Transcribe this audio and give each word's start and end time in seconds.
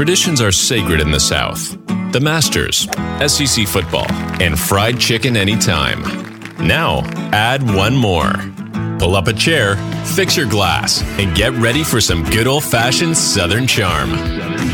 Traditions 0.00 0.40
are 0.40 0.50
sacred 0.50 0.98
in 0.98 1.10
the 1.10 1.20
South. 1.20 1.76
The 2.12 2.20
Masters, 2.22 2.88
SEC 3.26 3.68
football, 3.68 4.10
and 4.40 4.58
fried 4.58 4.98
chicken 4.98 5.36
anytime. 5.36 6.00
Now, 6.66 7.02
add 7.34 7.62
one 7.74 7.94
more. 7.94 8.32
Pull 8.98 9.14
up 9.14 9.28
a 9.28 9.34
chair, 9.34 9.76
fix 10.06 10.38
your 10.38 10.48
glass, 10.48 11.02
and 11.18 11.36
get 11.36 11.52
ready 11.52 11.84
for 11.84 12.00
some 12.00 12.24
good 12.30 12.46
old 12.46 12.64
fashioned 12.64 13.14
Southern 13.14 13.66
charm. 13.66 14.12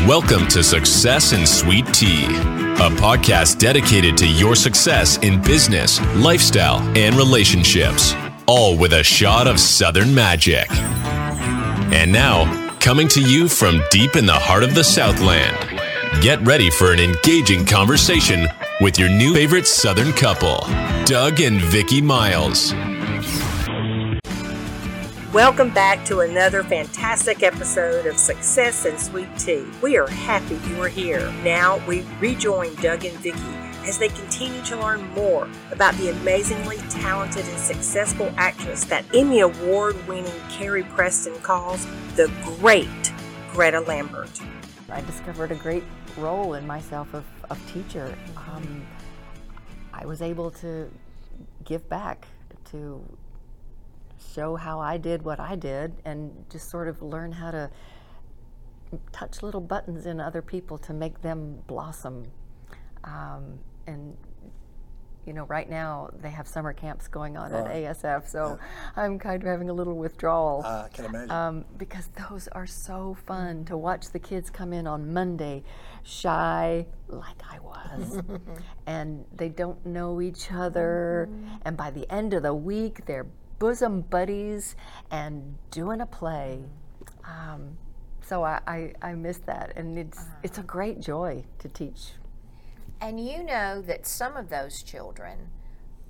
Welcome 0.07 0.47
to 0.47 0.63
Success 0.63 1.33
and 1.33 1.45
Sweet 1.45 1.93
Tea, 1.93 2.23
a 2.23 2.89
podcast 2.95 3.59
dedicated 3.59 4.15
to 4.19 4.27
your 4.29 4.55
success 4.55 5.17
in 5.17 5.41
business, 5.41 5.99
lifestyle, 6.15 6.79
and 6.97 7.17
relationships, 7.17 8.13
all 8.45 8.77
with 8.77 8.93
a 8.93 9.03
shot 9.03 9.45
of 9.45 9.59
Southern 9.59 10.15
magic. 10.15 10.71
And 10.71 12.13
now, 12.13 12.66
coming 12.79 13.07
to 13.09 13.21
you 13.21 13.47
from 13.47 13.81
deep 13.91 14.15
in 14.15 14.25
the 14.25 14.33
heart 14.33 14.63
of 14.63 14.73
the 14.75 14.83
Southland, 14.83 15.55
get 16.21 16.41
ready 16.41 16.69
for 16.69 16.91
an 16.91 16.99
engaging 16.99 17.65
conversation 17.65 18.47
with 18.81 18.97
your 18.97 19.09
new 19.09 19.33
favorite 19.33 19.67
Southern 19.67 20.13
couple, 20.13 20.59
Doug 21.05 21.41
and 21.41 21.61
Vicki 21.61 22.01
Miles. 22.01 22.73
Welcome 25.33 25.73
back 25.73 26.05
to 26.05 26.21
another 26.21 26.63
fantastic 26.63 27.43
episode 27.43 28.05
of 28.05 28.17
Success 28.17 28.85
and 28.85 28.99
Sweet 28.99 29.29
Tea. 29.37 29.65
We 29.81 29.97
are 29.97 30.07
happy 30.07 30.59
you 30.69 30.81
are 30.81 30.87
here. 30.87 31.31
Now 31.43 31.85
we 31.85 32.05
rejoin 32.19 32.73
Doug 32.75 33.05
and 33.05 33.17
Vicki 33.19 33.66
as 33.87 33.97
they 33.97 34.09
continue 34.09 34.61
to 34.63 34.75
learn 34.75 35.01
more 35.11 35.47
about 35.71 35.95
the 35.95 36.09
amazingly 36.09 36.77
talented 36.89 37.45
and 37.47 37.57
successful 37.57 38.31
actress 38.35 38.83
that 38.83 39.05
Emmy 39.15 39.39
Award 39.39 39.95
winning 40.07 40.33
Carrie 40.49 40.83
Preston 40.83 41.33
calls 41.41 41.85
the 42.15 42.29
great 42.43 43.13
Greta 43.53 43.79
Lambert. 43.79 44.41
I 44.89 45.01
discovered 45.01 45.51
a 45.51 45.55
great 45.55 45.85
role 46.17 46.55
in 46.55 46.67
myself 46.67 47.13
of, 47.13 47.23
of 47.49 47.73
teacher. 47.73 48.13
Um, 48.35 48.85
I 49.93 50.05
was 50.05 50.21
able 50.21 50.51
to 50.51 50.91
give 51.63 51.87
back 51.87 52.27
to 52.71 53.01
show 54.33 54.55
how 54.55 54.79
I 54.79 54.97
did 54.97 55.23
what 55.23 55.39
I 55.39 55.55
did 55.55 55.95
and 56.03 56.45
just 56.49 56.69
sort 56.69 56.87
of 56.87 57.01
learn 57.01 57.31
how 57.31 57.51
to 57.51 57.69
touch 59.11 59.41
little 59.41 59.61
buttons 59.61 60.05
in 60.05 60.19
other 60.19 60.41
people 60.41 60.77
to 60.79 60.93
make 60.93 61.21
them 61.21 61.63
blossom. 61.67 62.25
Um, 63.03 63.59
and 63.87 64.15
you 65.25 65.33
know, 65.33 65.43
right 65.47 65.69
now 65.69 66.09
they 66.21 66.29
have 66.29 66.47
summer 66.47 66.71
camps 66.71 67.09
going 67.09 67.35
on 67.35 67.51
at 67.53 67.65
ASF, 67.65 68.29
so 68.29 68.57
Yeah. 68.57 69.03
I'm 69.03 69.19
kind 69.19 69.43
of 69.43 69.49
having 69.49 69.69
a 69.69 69.73
little 69.73 69.95
withdrawal 69.97 70.63
I 70.65 70.87
can 70.93 71.03
imagine. 71.03 71.31
um, 71.31 71.65
because 71.77 72.07
those 72.29 72.47
are 72.49 72.65
so 72.65 73.17
fun 73.25 73.65
to 73.65 73.75
watch 73.75 74.11
the 74.11 74.19
kids 74.19 74.49
come 74.49 74.71
in 74.71 74.87
on 74.87 75.13
Monday, 75.13 75.63
shy 76.03 76.85
like 77.09 77.41
I 77.51 77.59
was, 77.59 78.21
and 78.87 79.25
they 79.35 79.49
don't 79.49 79.85
know 79.85 80.21
each 80.21 80.49
other, 80.49 81.27
and 81.63 81.75
by 81.75 81.91
the 81.91 82.09
end 82.09 82.33
of 82.33 82.43
the 82.43 82.53
week 82.53 83.05
they're 83.05 83.27
bosom 83.59 84.01
buddies 84.03 84.77
and 85.11 85.57
doing 85.71 85.99
a 85.99 86.05
play. 86.05 86.63
Um, 87.25 87.77
so 88.21 88.43
I, 88.45 88.61
I, 88.65 88.93
I 89.01 89.13
miss 89.15 89.39
that, 89.39 89.73
and 89.75 89.97
it's 89.97 90.23
it's 90.41 90.57
a 90.57 90.63
great 90.63 91.01
joy 91.01 91.43
to 91.59 91.67
teach. 91.67 92.11
And 93.01 93.19
you 93.19 93.43
know 93.43 93.81
that 93.83 94.05
some 94.07 94.35
of 94.35 94.49
those 94.49 94.83
children 94.83 95.37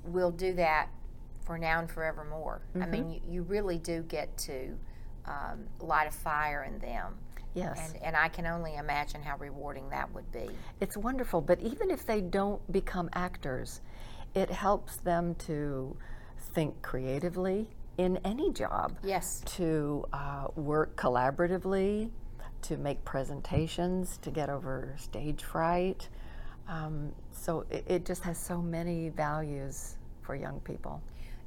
will 0.03 0.31
do 0.31 0.53
that 0.53 0.89
for 1.45 1.57
now 1.57 1.79
and 1.79 1.89
forevermore. 1.89 2.61
I 2.79 2.85
mean, 2.85 3.09
you, 3.09 3.21
you 3.27 3.41
really 3.43 3.77
do 3.77 4.03
get 4.03 4.37
to 4.39 4.77
um, 5.25 5.65
light 5.79 6.07
a 6.07 6.11
fire 6.11 6.63
in 6.63 6.79
them. 6.79 7.15
Yes. 7.53 7.93
And, 7.93 8.03
and 8.03 8.15
I 8.15 8.27
can 8.27 8.45
only 8.45 8.75
imagine 8.75 9.21
how 9.21 9.37
rewarding 9.37 9.89
that 9.89 10.13
would 10.13 10.31
be. 10.31 10.49
It's 10.79 10.95
wonderful, 10.95 11.41
but 11.41 11.59
even 11.61 11.89
if 11.89 12.05
they 12.05 12.21
don't 12.21 12.61
become 12.71 13.09
actors, 13.13 13.81
it 14.35 14.49
helps 14.49 14.97
them 14.97 15.35
to 15.35 15.95
think 16.53 16.81
creatively 16.81 17.69
in 17.97 18.17
any 18.23 18.51
job. 18.51 18.97
Yes. 19.03 19.41
To 19.55 20.05
uh, 20.13 20.47
work 20.55 20.95
collaboratively, 20.95 22.11
to 22.63 22.77
make 22.77 23.03
presentations, 23.05 24.17
to 24.21 24.29
get 24.29 24.49
over 24.49 24.95
stage 24.97 25.43
fright. 25.43 26.09
Um, 26.67 27.11
so 27.31 27.65
it, 27.69 27.85
it 27.87 28.05
just 28.05 28.23
has 28.23 28.37
so 28.37 28.61
many 28.61 29.09
values 29.09 29.95
for 30.21 30.35
young 30.35 30.59
people. 30.61 31.01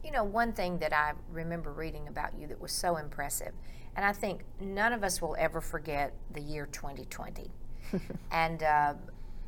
You 0.05 0.13
know, 0.13 0.25
one 0.25 0.53
thing 0.53 0.79
that 0.79 0.95
I 0.95 1.13
remember 1.31 1.73
reading 1.73 2.09
about 2.09 2.33
you 2.39 2.47
that 2.47 2.61
was 2.61 2.73
so 2.73 2.97
impressive, 2.97 3.53
and 3.97 4.05
I 4.05 4.13
think 4.13 4.43
none 4.61 4.93
of 4.93 5.05
us 5.05 5.21
will 5.21 5.37
ever 5.39 5.61
forget 5.61 6.15
the 6.33 6.41
year 6.41 6.67
2020 6.73 7.51
and 8.33 8.63
uh, 8.63 8.95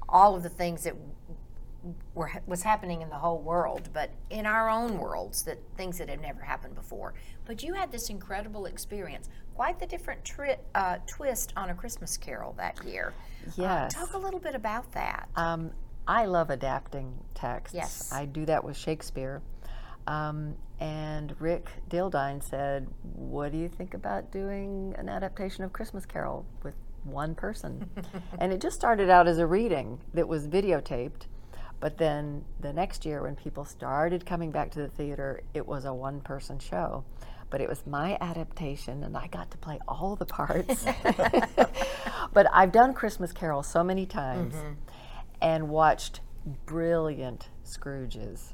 all 0.08 0.36
of 0.36 0.42
the 0.42 0.50
things 0.50 0.84
that 0.84 0.94
were 2.14 2.30
was 2.46 2.62
happening 2.62 3.02
in 3.02 3.08
the 3.08 3.16
whole 3.16 3.40
world, 3.40 3.88
but 3.92 4.10
in 4.30 4.46
our 4.46 4.68
own 4.70 4.98
worlds, 4.98 5.42
that 5.44 5.58
things 5.76 5.98
that 5.98 6.08
had 6.08 6.20
never 6.20 6.40
happened 6.40 6.74
before. 6.74 7.14
But 7.44 7.62
you 7.62 7.74
had 7.74 7.90
this 7.90 8.08
incredible 8.10 8.66
experience, 8.66 9.28
quite 9.54 9.78
the 9.78 9.86
different 9.86 10.24
tri- 10.24 10.58
uh, 10.74 10.98
twist 11.06 11.52
on 11.56 11.70
a 11.70 11.74
Christmas 11.74 12.16
Carol 12.16 12.54
that 12.58 12.82
year. 12.84 13.12
Uh, 13.46 13.50
Yes. 13.56 13.94
talk 13.94 14.12
a 14.14 14.18
little 14.18 14.38
bit 14.38 14.54
about 14.54 14.92
that. 14.92 15.28
Um, 15.34 15.72
I 16.06 16.26
love 16.26 16.50
adapting 16.50 17.12
texts. 17.34 17.74
Yes. 17.74 18.12
I 18.12 18.24
do 18.26 18.44
that 18.46 18.62
with 18.62 18.76
Shakespeare. 18.76 19.42
Um, 20.06 20.54
and 20.80 21.34
Rick 21.40 21.68
Dildine 21.88 22.42
said, 22.42 22.88
What 23.14 23.52
do 23.52 23.58
you 23.58 23.68
think 23.68 23.94
about 23.94 24.30
doing 24.32 24.94
an 24.98 25.08
adaptation 25.08 25.64
of 25.64 25.72
Christmas 25.72 26.04
Carol 26.06 26.44
with 26.62 26.74
one 27.04 27.34
person? 27.34 27.88
and 28.38 28.52
it 28.52 28.60
just 28.60 28.76
started 28.76 29.10
out 29.10 29.26
as 29.28 29.38
a 29.38 29.46
reading 29.46 30.00
that 30.14 30.26
was 30.28 30.46
videotaped. 30.48 31.26
But 31.82 31.98
then 31.98 32.44
the 32.60 32.72
next 32.72 33.04
year, 33.04 33.22
when 33.22 33.34
people 33.34 33.64
started 33.64 34.24
coming 34.24 34.52
back 34.52 34.70
to 34.70 34.78
the 34.78 34.86
theater, 34.86 35.42
it 35.52 35.66
was 35.66 35.84
a 35.84 35.92
one 35.92 36.20
person 36.20 36.60
show. 36.60 37.04
But 37.50 37.60
it 37.60 37.68
was 37.68 37.84
my 37.88 38.16
adaptation, 38.20 39.02
and 39.02 39.16
I 39.16 39.26
got 39.26 39.50
to 39.50 39.58
play 39.58 39.80
all 39.88 40.14
the 40.14 40.24
parts. 40.24 40.86
but 42.32 42.46
I've 42.52 42.70
done 42.70 42.94
Christmas 42.94 43.32
Carol 43.32 43.64
so 43.64 43.82
many 43.82 44.06
times 44.06 44.54
mm-hmm. 44.54 44.74
and 45.42 45.70
watched 45.70 46.20
brilliant 46.66 47.48
Scrooges. 47.64 48.52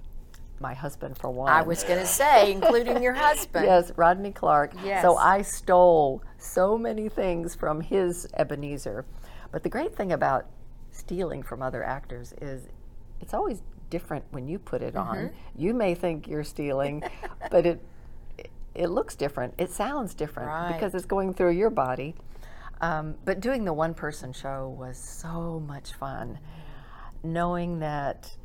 My 0.59 0.73
husband, 0.73 1.19
for 1.19 1.31
one. 1.31 1.53
I 1.53 1.61
was 1.61 1.85
going 1.85 2.01
to 2.01 2.07
say, 2.07 2.51
including 2.51 3.03
your 3.03 3.13
husband. 3.13 3.67
Yes, 3.67 3.93
Rodney 3.95 4.33
Clark. 4.33 4.73
Yes. 4.83 5.03
So 5.03 5.19
I 5.19 5.43
stole 5.43 6.23
so 6.39 6.79
many 6.79 7.11
things 7.11 7.55
from 7.55 7.83
his 7.83 8.27
Ebenezer. 8.39 9.05
But 9.53 9.65
the 9.65 9.69
great 9.69 9.95
thing 9.95 10.13
about 10.13 10.47
stealing 10.91 11.43
from 11.43 11.61
other 11.61 11.85
actors 11.85 12.33
is 12.41 12.69
it's 13.21 13.35
always 13.35 13.63
different 13.91 14.25
when 14.31 14.49
you 14.49 14.59
put 14.59 14.83
it 14.83 14.97
on. 14.97 15.17
Mm-hmm. 15.17 15.61
You 15.63 15.75
may 15.75 15.95
think 15.95 16.29
you're 16.29 16.45
stealing, 16.45 17.03
but 17.51 17.67
it 17.67 17.81
it 18.75 18.89
looks 18.91 19.17
different. 19.17 19.55
It 19.59 19.71
sounds 19.71 20.15
different 20.15 20.49
Right. 20.51 20.73
because 20.73 20.95
it's 20.95 21.07
going 21.07 21.35
through 21.35 21.53
your 21.53 21.71
body. 21.71 22.15
Um, 22.81 23.17
but 23.25 23.41
doing 23.41 23.65
the 23.65 23.73
one 23.73 23.93
person 23.93 24.33
show 24.33 24.69
was 24.79 24.97
so 24.97 25.59
much 25.67 25.95
fun, 25.95 26.39
knowing 27.25 27.81
that 27.81 28.37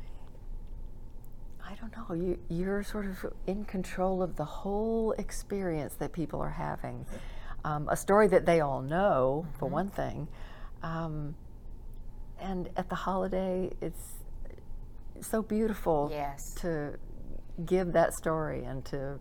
I 1.64 1.74
don't 1.76 1.96
know, 1.96 2.14
you, 2.14 2.38
you're 2.48 2.82
sort 2.82 3.06
of 3.06 3.24
in 3.46 3.64
control 3.64 4.22
of 4.22 4.36
the 4.36 4.44
whole 4.44 5.12
experience 5.12 5.94
that 5.94 6.12
people 6.12 6.40
are 6.40 6.50
having. 6.50 7.06
Um, 7.64 7.88
a 7.88 7.96
story 7.96 8.26
that 8.28 8.44
they 8.44 8.60
all 8.60 8.82
know, 8.82 9.46
for 9.58 9.66
Mm-hmm. 9.66 9.74
one 9.74 9.88
thing. 9.88 10.28
Um, 10.82 11.34
and 12.40 12.68
at 12.76 12.88
the 12.90 12.94
holiday, 12.96 13.70
it's 13.80 14.23
so 15.24 15.42
beautiful 15.42 16.08
Yes. 16.12 16.54
to 16.60 16.94
give 17.64 17.92
that 17.92 18.14
story 18.14 18.64
and 18.64 18.84
to 18.86 19.18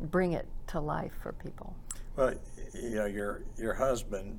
bring 0.00 0.32
it 0.32 0.46
to 0.68 0.80
life 0.80 1.12
for 1.22 1.32
people. 1.32 1.76
well, 2.16 2.34
you 2.74 2.90
know, 2.96 3.06
your 3.06 3.42
your 3.58 3.74
husband, 3.74 4.38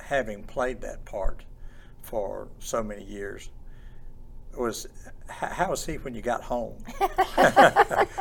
having 0.00 0.42
played 0.44 0.80
that 0.82 1.04
part 1.04 1.44
for 2.02 2.48
so 2.58 2.82
many 2.82 3.04
years, 3.04 3.50
was 4.56 4.86
how 5.28 5.70
was 5.70 5.86
he 5.86 5.94
when 5.98 6.14
you 6.14 6.20
got 6.22 6.42
home? 6.42 6.74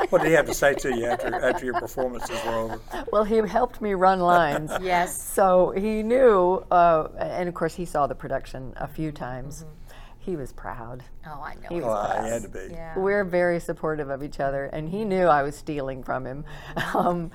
what 0.09 0.21
did 0.21 0.27
he 0.27 0.33
have 0.33 0.45
to 0.45 0.53
say 0.53 0.73
to 0.75 0.95
you 0.95 1.05
after 1.05 1.33
after 1.35 1.65
your 1.65 1.79
performances 1.79 2.39
were 2.45 2.53
over? 2.55 2.81
Well, 3.11 3.23
he 3.25 3.37
helped 3.47 3.81
me 3.81 3.93
run 3.93 4.19
lines. 4.19 4.71
Yes. 4.81 5.21
So 5.21 5.71
he 5.71 6.03
knew, 6.03 6.63
uh, 6.71 7.09
and 7.17 7.49
of 7.49 7.55
course, 7.55 7.75
he 7.75 7.85
saw 7.85 8.07
the 8.07 8.15
production 8.15 8.73
a 8.77 8.87
few 8.87 9.11
times. 9.11 9.65
He 10.23 10.35
was 10.35 10.53
proud. 10.53 11.03
Oh, 11.25 11.41
I 11.41 11.55
know. 11.55 11.69
He 11.69 11.75
was 11.75 11.85
Well, 11.85 12.05
proud. 12.05 12.23
he 12.25 12.29
had 12.29 12.41
to 12.43 12.49
be. 12.49 12.67
Yeah. 12.73 12.97
We're 12.97 13.23
very 13.23 13.59
supportive 13.59 14.09
of 14.11 14.21
each 14.23 14.39
other, 14.39 14.65
and 14.65 14.87
he 14.87 15.03
knew 15.03 15.25
I 15.25 15.41
was 15.41 15.55
stealing 15.55 16.03
from 16.03 16.25
him. 16.25 16.45
Um, 16.93 17.31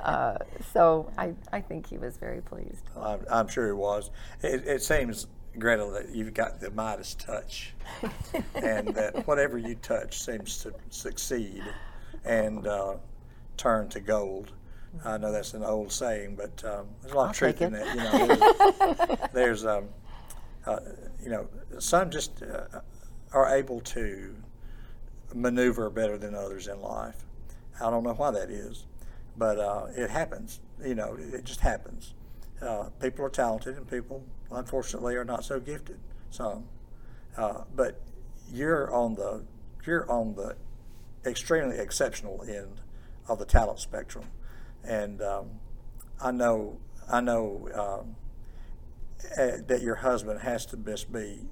uh, 0.00 0.36
so 0.72 1.10
I, 1.18 1.34
I 1.52 1.60
think 1.60 1.88
he 1.88 1.98
was 1.98 2.16
very 2.18 2.40
pleased. 2.42 2.84
I'm, 2.96 3.20
I'm 3.30 3.48
sure 3.48 3.66
he 3.66 3.72
was. 3.72 4.10
It, 4.42 4.66
it 4.66 4.82
seems, 4.82 5.26
Greta, 5.58 5.88
that 5.94 6.14
you've 6.14 6.34
got 6.34 6.60
the 6.60 6.70
Midas 6.70 7.14
touch, 7.14 7.74
and 8.54 8.88
that 8.94 9.26
whatever 9.26 9.56
you 9.58 9.74
touch 9.76 10.20
seems 10.20 10.58
to 10.58 10.72
succeed 10.90 11.64
and 12.24 12.66
uh, 12.66 12.94
turn 13.56 13.88
to 13.88 14.00
gold. 14.00 14.52
I 15.04 15.16
know 15.18 15.32
that's 15.32 15.54
an 15.54 15.64
old 15.64 15.90
saying, 15.90 16.36
but 16.36 16.62
um, 16.64 16.86
there's 17.00 17.12
a 17.12 17.16
lot 17.16 17.30
of 17.30 17.36
truth 17.36 17.60
in 17.62 17.74
it. 17.74 17.84
that. 17.84 17.94
You 17.96 18.02
know, 18.28 19.06
there's, 19.06 19.30
there's 19.32 19.66
um, 19.66 19.84
uh, 20.66 20.80
you 21.22 21.30
know, 21.30 21.48
some 21.78 22.10
just 22.10 22.42
uh, 22.42 22.80
are 23.32 23.54
able 23.54 23.80
to 23.80 24.34
maneuver 25.34 25.90
better 25.90 26.16
than 26.18 26.34
others 26.34 26.66
in 26.66 26.80
life. 26.80 27.24
I 27.80 27.90
don't 27.90 28.02
know 28.02 28.14
why 28.14 28.30
that 28.32 28.50
is, 28.50 28.86
but 29.36 29.58
uh, 29.58 29.86
it 29.94 30.10
happens. 30.10 30.60
You 30.84 30.94
know, 30.94 31.16
it 31.18 31.44
just 31.44 31.60
happens. 31.60 32.14
Uh, 32.60 32.88
people 33.00 33.24
are 33.24 33.30
talented, 33.30 33.76
and 33.76 33.88
people, 33.88 34.24
unfortunately, 34.50 35.14
are 35.14 35.24
not 35.24 35.44
so 35.44 35.60
gifted. 35.60 35.98
Some, 36.30 36.64
uh, 37.36 37.62
but 37.74 38.00
you're 38.52 38.92
on 38.92 39.14
the 39.14 39.44
you're 39.86 40.10
on 40.10 40.34
the 40.34 40.56
extremely 41.24 41.78
exceptional 41.78 42.44
end 42.46 42.80
of 43.28 43.38
the 43.38 43.44
talent 43.44 43.78
spectrum, 43.78 44.26
and 44.84 45.22
um, 45.22 45.50
I 46.20 46.32
know 46.32 46.78
I 47.10 47.20
know 47.20 47.68
um, 47.74 48.16
uh, 49.36 49.58
that 49.66 49.82
your 49.82 49.96
husband 49.96 50.40
has 50.40 50.66
to 50.66 50.76
just 50.76 51.12
be 51.12 51.46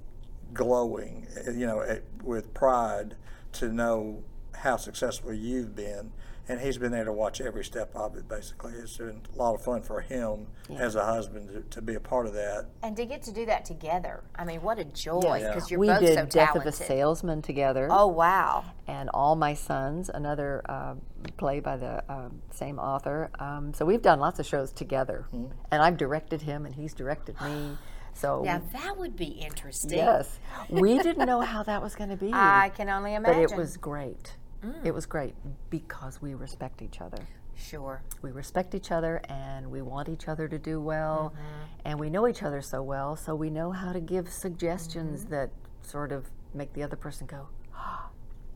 glowing, 0.53 1.27
uh, 1.45 1.51
you 1.51 1.65
know, 1.65 1.81
uh, 1.81 1.97
with 2.23 2.53
pride 2.53 3.15
to 3.53 3.69
know 3.69 4.23
how 4.55 4.77
successful 4.77 5.33
you've 5.33 5.75
been 5.75 6.11
and 6.49 6.61
he's 6.61 6.77
been 6.77 6.91
there 6.91 7.03
to 7.03 7.11
watch 7.11 7.41
every 7.41 7.63
step 7.63 7.91
of 7.95 8.15
it. 8.15 8.27
Basically, 8.27 8.73
it's 8.73 8.97
been 8.97 9.21
a 9.33 9.37
lot 9.37 9.55
of 9.55 9.61
fun 9.61 9.81
for 9.81 10.01
him 10.01 10.47
yeah. 10.69 10.77
as 10.77 10.95
a 10.95 11.03
husband 11.03 11.49
to, 11.49 11.61
to, 11.75 11.81
be 11.81 11.95
a 11.95 11.99
part 11.99 12.25
of 12.25 12.33
that, 12.33 12.67
and 12.83 12.95
to 12.95 13.05
get 13.05 13.21
to 13.23 13.33
do 13.33 13.45
that 13.45 13.65
together. 13.65 14.23
I 14.35 14.45
mean, 14.45 14.61
what 14.61 14.79
a 14.79 14.85
joy! 14.85 15.43
Because 15.45 15.69
yeah. 15.69 15.75
you're 15.75 15.79
we 15.79 15.87
both 15.87 15.99
did 15.99 16.15
so 16.15 16.25
Death 16.25 16.55
of 16.55 16.65
a 16.65 16.71
Salesman 16.71 17.41
together. 17.41 17.87
Oh 17.91 18.07
wow! 18.07 18.63
And 18.87 19.09
All 19.13 19.35
My 19.35 19.53
Sons, 19.53 20.09
another 20.13 20.61
uh, 20.69 20.95
play 21.37 21.59
by 21.59 21.77
the 21.77 22.03
uh, 22.11 22.29
same 22.51 22.79
author. 22.79 23.29
Um, 23.39 23.73
so 23.73 23.85
we've 23.85 24.01
done 24.01 24.19
lots 24.19 24.39
of 24.39 24.45
shows 24.45 24.71
together, 24.71 25.25
mm-hmm. 25.33 25.51
and 25.71 25.81
I've 25.81 25.97
directed 25.97 26.41
him, 26.41 26.65
and 26.65 26.75
he's 26.75 26.93
directed 26.93 27.39
me. 27.41 27.77
So 28.13 28.41
now 28.43 28.63
that 28.73 28.97
would 28.97 29.15
be 29.15 29.25
interesting. 29.25 29.99
Yes, 29.99 30.39
we 30.71 30.97
didn't 30.97 31.27
know 31.27 31.39
how 31.41 31.61
that 31.61 31.83
was 31.83 31.93
going 31.93 32.09
to 32.09 32.15
be. 32.15 32.31
I 32.33 32.71
can 32.75 32.89
only 32.89 33.13
imagine. 33.13 33.43
But 33.43 33.51
it 33.51 33.55
was 33.55 33.77
great. 33.77 34.33
Mm. 34.65 34.83
It 34.83 34.91
was 34.91 35.05
great 35.05 35.35
because 35.69 36.19
we 36.19 36.33
respect 36.33 36.81
each 36.81 36.99
other. 36.99 37.19
Sure. 37.55 38.01
We 38.21 38.31
respect 38.31 38.75
each 38.75 38.91
other 38.91 39.21
and 39.29 39.69
we 39.69 39.81
want 39.81 40.09
each 40.09 40.27
other 40.27 40.47
to 40.47 40.57
do 40.57 40.79
well 40.79 41.33
mm-hmm. 41.35 41.79
and 41.85 41.99
we 41.99 42.09
know 42.09 42.27
each 42.27 42.43
other 42.43 42.61
so 42.61 42.81
well, 42.81 43.15
so 43.15 43.35
we 43.35 43.49
know 43.49 43.71
how 43.71 43.91
to 43.93 43.99
give 43.99 44.29
suggestions 44.29 45.21
mm-hmm. 45.21 45.33
that 45.33 45.49
sort 45.81 46.11
of 46.11 46.29
make 46.53 46.73
the 46.73 46.83
other 46.83 46.95
person 46.95 47.27
go, 47.27 47.47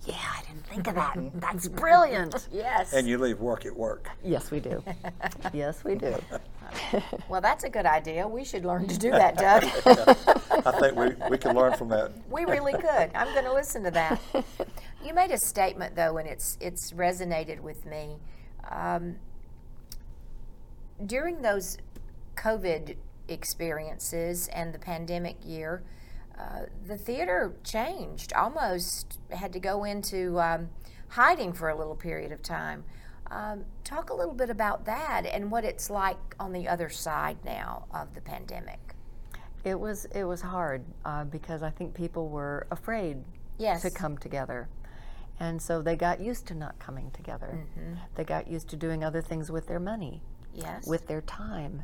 yeah, 0.06 0.15
I 0.15 0.42
didn't 0.48 0.65
think 0.65 0.88
of 0.88 0.95
that. 0.95 1.18
That's 1.36 1.68
brilliant. 1.68 2.48
yes. 2.51 2.94
And 2.94 3.07
you 3.07 3.18
leave 3.18 3.39
work 3.39 3.65
at 3.65 3.75
work. 3.75 4.09
Yes, 4.24 4.50
we 4.50 4.59
do. 4.59 4.83
yes, 5.53 5.83
we 5.83 5.95
do. 5.95 6.15
well, 7.30 7.42
that's 7.42 7.63
a 7.63 7.69
good 7.69 7.86
idea. 7.86 8.27
We 8.27 8.44
should 8.44 8.65
learn 8.65 8.88
to 8.88 8.98
do 8.98 9.12
that, 9.12 9.38
Doug. 9.38 9.63
I 10.65 10.71
think 10.80 10.95
we, 10.95 11.30
we 11.30 11.38
can 11.38 11.56
learn 11.56 11.74
from 11.74 11.89
that. 11.89 12.12
We 12.30 12.45
really 12.45 12.74
could. 12.74 13.12
I'm 13.13 13.31
going 13.33 13.45
to 13.45 13.53
listen 13.53 13.83
to 13.83 13.92
that. 13.92 14.19
You 15.03 15.13
made 15.13 15.31
a 15.31 15.38
statement 15.38 15.95
though, 15.95 16.18
and 16.18 16.27
it's 16.27 16.57
it's 16.62 16.92
resonated 16.92 17.59
with 17.59 17.86
me. 17.86 18.18
Um, 18.69 19.15
during 21.06 21.42
those 21.42 21.77
COVID 22.36 22.95
experiences 23.27 24.48
and 24.50 24.74
the 24.74 24.80
pandemic 24.80 25.38
year, 25.44 25.83
uh, 26.38 26.66
the 26.86 26.98
theater 26.98 27.54
changed. 27.63 28.33
Almost 28.33 29.19
had 29.30 29.54
to 29.54 29.60
go 29.60 29.83
into 29.83 30.39
um, 30.39 30.69
hiding 31.10 31.54
for 31.54 31.69
a 31.69 31.75
little 31.75 31.95
period 31.95 32.31
of 32.31 32.42
time. 32.42 32.83
Um, 33.30 33.66
talk 33.83 34.10
a 34.10 34.13
little 34.13 34.33
bit 34.33 34.50
about 34.50 34.86
that 34.86 35.25
and 35.25 35.50
what 35.51 35.63
it's 35.63 35.89
like 35.89 36.36
on 36.39 36.51
the 36.51 36.68
other 36.68 36.89
side 36.89 37.38
now 37.45 37.86
of 37.94 38.13
the 38.13 38.22
pandemic. 38.22 38.80
It 39.63 39.80
was 39.80 40.06
it 40.06 40.24
was 40.24 40.42
hard 40.42 40.83
uh, 41.06 41.24
because 41.25 41.63
I 41.63 41.69
think 41.69 41.94
people 41.94 42.30
were 42.30 42.68
afraid 42.72 43.24
yes. 43.57 43.84
to 43.84 43.92
come 43.92 44.18
together. 44.18 44.68
And 45.39 45.62
so 45.62 45.81
they 45.81 45.95
got 45.95 46.19
used 46.19 46.45
to 46.48 46.56
not 46.56 46.77
coming 46.80 47.10
together. 47.12 47.57
Mm-hmm. 47.77 47.94
They 48.16 48.24
got 48.24 48.48
used 48.48 48.69
to 48.69 48.75
doing 48.75 49.04
other 49.04 49.22
things 49.22 49.51
with 49.51 49.68
their 49.68 49.80
money, 49.80 50.22
yes. 50.54 50.86
with 50.86 51.07
their 51.07 51.22
time. 51.22 51.84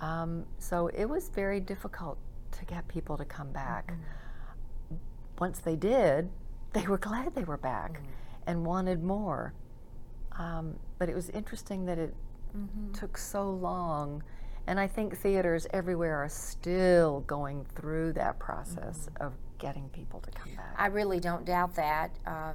Um, 0.00 0.44
so 0.58 0.88
it 0.88 1.06
was 1.06 1.28
very 1.28 1.60
difficult 1.60 2.18
to 2.52 2.64
get 2.64 2.86
people 2.88 3.16
to 3.16 3.24
come 3.24 3.52
back. 3.52 3.92
Mm-hmm. 3.92 4.96
Once 5.38 5.58
they 5.60 5.76
did, 5.76 6.30
they 6.72 6.86
were 6.86 6.98
glad 6.98 7.34
they 7.34 7.44
were 7.44 7.56
back 7.56 7.94
mm-hmm. 7.94 8.04
and 8.46 8.64
wanted 8.64 9.02
more. 9.02 9.54
Um, 10.38 10.76
but 10.98 11.08
it 11.08 11.14
was 11.14 11.30
interesting 11.30 11.86
that 11.86 11.98
it 11.98 12.14
mm-hmm. 12.56 12.92
took 12.92 13.18
so 13.18 13.50
long. 13.50 14.22
And 14.66 14.78
I 14.78 14.86
think 14.86 15.16
theaters 15.16 15.66
everywhere 15.72 16.16
are 16.16 16.28
still 16.28 17.20
going 17.20 17.64
through 17.74 18.12
that 18.14 18.38
process 18.38 19.08
mm-hmm. 19.08 19.26
of 19.26 19.32
getting 19.58 19.88
people 19.90 20.20
to 20.20 20.30
come 20.30 20.54
back. 20.54 20.74
I 20.76 20.86
really 20.86 21.20
don't 21.20 21.44
doubt 21.44 21.74
that. 21.76 22.10
Um, 22.26 22.54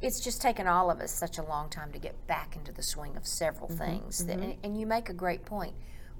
it's 0.00 0.20
just 0.20 0.40
taken 0.40 0.66
all 0.66 0.90
of 0.90 1.00
us 1.00 1.12
such 1.12 1.38
a 1.38 1.42
long 1.42 1.68
time 1.68 1.92
to 1.92 1.98
get 1.98 2.26
back 2.26 2.56
into 2.56 2.72
the 2.72 2.82
swing 2.82 3.16
of 3.16 3.26
several 3.26 3.68
mm-hmm, 3.68 3.78
things. 3.78 4.20
Mm-hmm. 4.20 4.28
That, 4.28 4.46
and, 4.46 4.56
and, 4.62 4.80
you 4.80 4.86
make 4.86 5.08
a 5.08 5.12
great 5.12 5.44
point. 5.44 5.74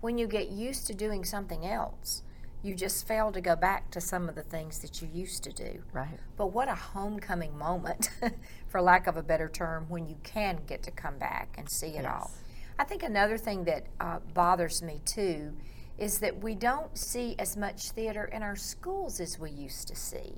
When 0.06 0.18
you 0.18 0.28
get 0.28 0.50
used 0.50 0.86
to 0.86 0.94
doing 0.94 1.24
something 1.24 1.66
else, 1.66 2.22
you 2.62 2.76
just 2.76 3.08
fail 3.08 3.32
to 3.32 3.40
go 3.40 3.56
back 3.56 3.90
to 3.90 4.00
some 4.00 4.28
of 4.28 4.36
the 4.36 4.44
things 4.44 4.78
that 4.78 5.02
you 5.02 5.08
used 5.12 5.42
to 5.42 5.52
do. 5.52 5.82
Right. 5.92 6.20
But 6.36 6.52
what 6.52 6.68
a 6.68 6.76
homecoming 6.76 7.58
moment, 7.58 8.10
for 8.68 8.80
lack 8.80 9.08
of 9.08 9.16
a 9.16 9.22
better 9.24 9.48
term, 9.48 9.86
when 9.88 10.06
you 10.06 10.14
can 10.22 10.60
get 10.64 10.84
to 10.84 10.92
come 10.92 11.18
back 11.18 11.56
and 11.58 11.68
see 11.68 11.88
it 11.88 12.04
yes. 12.04 12.06
all. 12.06 12.30
I 12.78 12.84
think 12.84 13.02
another 13.02 13.36
thing 13.36 13.64
that 13.64 13.88
uh, 13.98 14.20
bothers 14.32 14.80
me 14.80 15.00
too 15.04 15.56
is 15.98 16.20
that 16.20 16.40
we 16.40 16.54
don't 16.54 16.96
see 16.96 17.34
as 17.40 17.56
much 17.56 17.90
theater 17.90 18.26
in 18.26 18.44
our 18.44 18.54
schools 18.54 19.18
as 19.18 19.40
we 19.40 19.50
used 19.50 19.88
to 19.88 19.96
see. 19.96 20.34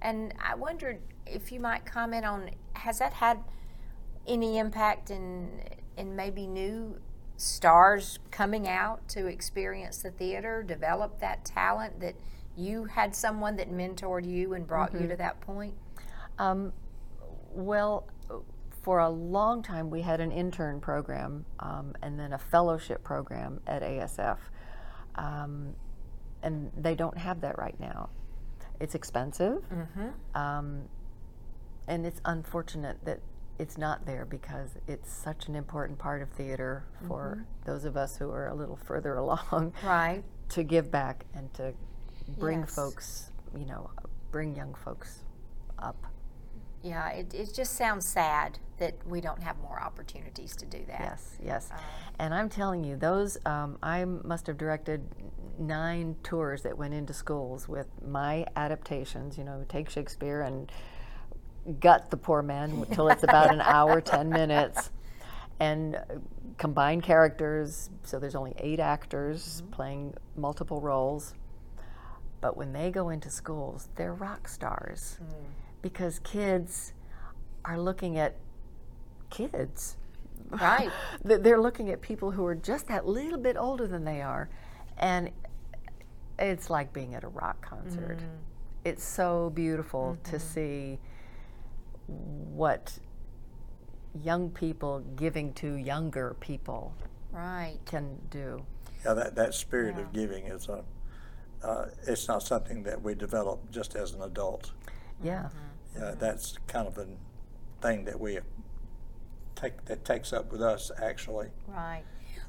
And 0.00 0.32
I 0.40 0.54
wondered 0.54 1.00
if 1.26 1.50
you 1.50 1.58
might 1.58 1.84
comment 1.84 2.24
on 2.24 2.50
has 2.74 3.00
that 3.00 3.14
had 3.14 3.42
any 4.28 4.58
impact 4.58 5.10
in 5.10 5.60
in 5.96 6.14
maybe 6.14 6.46
new 6.46 7.00
stars 7.38 8.18
coming 8.32 8.68
out 8.68 9.08
to 9.08 9.26
experience 9.26 10.02
the 10.02 10.10
theater, 10.10 10.62
develop 10.62 11.20
that 11.20 11.44
talent 11.44 12.00
that 12.00 12.16
you 12.56 12.84
had 12.84 13.14
someone 13.14 13.56
that 13.56 13.70
mentored 13.70 14.28
you 14.28 14.54
and 14.54 14.66
brought 14.66 14.92
mm-hmm. 14.92 15.04
you 15.04 15.08
to 15.08 15.16
that 15.16 15.40
point? 15.40 15.74
Um, 16.38 16.72
well, 17.52 18.08
for 18.82 18.98
a 18.98 19.08
long 19.08 19.62
time, 19.62 19.88
we 19.88 20.02
had 20.02 20.20
an 20.20 20.32
intern 20.32 20.80
program 20.80 21.44
um, 21.60 21.94
and 22.02 22.18
then 22.18 22.32
a 22.32 22.38
fellowship 22.38 23.04
program 23.04 23.60
at 23.66 23.82
ASF. 23.82 24.38
Um, 25.14 25.74
and 26.42 26.72
they 26.76 26.94
don't 26.94 27.18
have 27.18 27.40
that 27.42 27.56
right 27.58 27.78
now. 27.78 28.10
It's 28.80 28.94
expensive, 28.94 29.62
mm-hmm. 29.72 30.40
um, 30.40 30.82
and 31.86 32.06
it's 32.06 32.20
unfortunate 32.24 32.96
that 33.04 33.20
it's 33.58 33.76
not 33.76 34.06
there 34.06 34.24
because 34.24 34.70
it's 34.86 35.10
such 35.12 35.48
an 35.48 35.56
important 35.56 35.98
part 35.98 36.22
of 36.22 36.30
theater 36.30 36.84
for 37.06 37.38
mm-hmm. 37.38 37.70
those 37.70 37.84
of 37.84 37.96
us 37.96 38.16
who 38.16 38.30
are 38.30 38.48
a 38.48 38.54
little 38.54 38.76
further 38.76 39.14
along. 39.16 39.72
Right. 39.84 40.22
To 40.50 40.62
give 40.62 40.90
back 40.90 41.26
and 41.34 41.52
to 41.54 41.74
bring 42.38 42.60
yes. 42.60 42.74
folks, 42.74 43.32
you 43.56 43.66
know, 43.66 43.90
bring 44.30 44.54
young 44.54 44.74
folks 44.74 45.24
up. 45.78 46.06
Yeah, 46.82 47.10
it, 47.10 47.34
it 47.34 47.52
just 47.54 47.74
sounds 47.74 48.06
sad 48.06 48.58
that 48.78 48.94
we 49.06 49.20
don't 49.20 49.42
have 49.42 49.58
more 49.58 49.80
opportunities 49.80 50.54
to 50.56 50.64
do 50.64 50.78
that. 50.86 51.00
Yes, 51.00 51.36
yes. 51.42 51.68
Uh, 51.72 51.78
and 52.20 52.32
I'm 52.32 52.48
telling 52.48 52.84
you, 52.84 52.96
those, 52.96 53.36
um, 53.44 53.78
I 53.82 54.04
must 54.04 54.46
have 54.46 54.56
directed 54.56 55.04
nine 55.58 56.14
tours 56.22 56.62
that 56.62 56.78
went 56.78 56.94
into 56.94 57.12
schools 57.12 57.68
with 57.68 57.88
my 58.06 58.46
adaptations, 58.54 59.36
you 59.36 59.42
know, 59.42 59.64
take 59.68 59.90
Shakespeare 59.90 60.42
and 60.42 60.70
gut 61.80 62.10
the 62.10 62.16
poor 62.16 62.42
man 62.42 62.70
until 62.88 63.08
it's 63.08 63.22
about 63.22 63.52
an 63.52 63.60
hour, 63.60 64.00
10 64.02 64.30
minutes, 64.30 64.90
and 65.60 65.98
combine 66.56 67.00
characters. 67.00 67.90
So 68.02 68.18
there's 68.18 68.34
only 68.34 68.54
eight 68.58 68.80
actors 68.80 69.62
mm-hmm. 69.62 69.72
playing 69.72 70.14
multiple 70.36 70.80
roles. 70.80 71.34
But 72.40 72.56
when 72.56 72.72
they 72.72 72.90
go 72.90 73.08
into 73.08 73.30
schools, 73.30 73.88
they're 73.96 74.14
rock 74.14 74.46
stars 74.46 75.18
mm. 75.22 75.34
because 75.82 76.20
kids 76.20 76.92
are 77.64 77.80
looking 77.80 78.16
at 78.16 78.36
kids. 79.30 79.96
Right. 80.48 80.90
they're 81.24 81.60
looking 81.60 81.90
at 81.90 82.00
people 82.00 82.30
who 82.30 82.46
are 82.46 82.54
just 82.54 82.86
that 82.88 83.06
little 83.06 83.40
bit 83.40 83.56
older 83.56 83.88
than 83.88 84.04
they 84.04 84.22
are. 84.22 84.48
And 84.98 85.30
it's 86.38 86.70
like 86.70 86.92
being 86.92 87.14
at 87.14 87.24
a 87.24 87.28
rock 87.28 87.60
concert. 87.60 88.18
Mm. 88.18 88.22
It's 88.84 89.04
so 89.04 89.50
beautiful 89.50 90.16
mm-hmm. 90.16 90.30
to 90.30 90.38
see 90.38 90.98
what 92.08 92.98
young 94.22 94.50
people 94.50 95.00
giving 95.16 95.52
to 95.54 95.74
younger 95.74 96.36
people 96.40 96.94
right 97.30 97.78
can 97.84 98.18
do. 98.30 98.64
Yeah, 99.04 99.14
that, 99.14 99.34
that 99.36 99.54
spirit 99.54 99.94
yeah. 99.96 100.02
of 100.02 100.12
giving 100.12 100.46
is 100.46 100.68
a 100.68 100.82
uh, 101.62 101.86
it's 102.06 102.28
not 102.28 102.42
something 102.42 102.82
that 102.84 103.02
we 103.02 103.14
develop 103.14 103.70
just 103.70 103.96
as 103.96 104.12
an 104.12 104.22
adult. 104.22 104.72
Yeah. 105.22 105.48
Mm-hmm. 105.48 106.02
Yeah, 106.02 106.14
that's 106.18 106.56
kind 106.68 106.86
of 106.86 106.98
a 106.98 107.06
thing 107.80 108.04
that 108.04 108.18
we 108.18 108.38
take 109.56 109.84
that 109.86 110.04
takes 110.04 110.32
up 110.32 110.52
with 110.52 110.62
us 110.62 110.90
actually. 111.02 111.48
Right. 111.66 112.04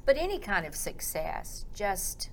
But 0.05 0.17
any 0.17 0.39
kind 0.39 0.65
of 0.65 0.75
success 0.75 1.65
just 1.73 2.29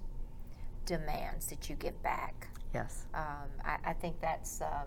demands 0.85 1.47
that 1.47 1.69
you 1.69 1.77
give 1.77 2.01
back. 2.03 2.49
Yes. 2.75 3.07
Um, 3.15 3.49
I, 3.65 3.79
I 3.87 3.93
think 3.95 4.21
that's 4.21 4.61
um, 4.61 4.87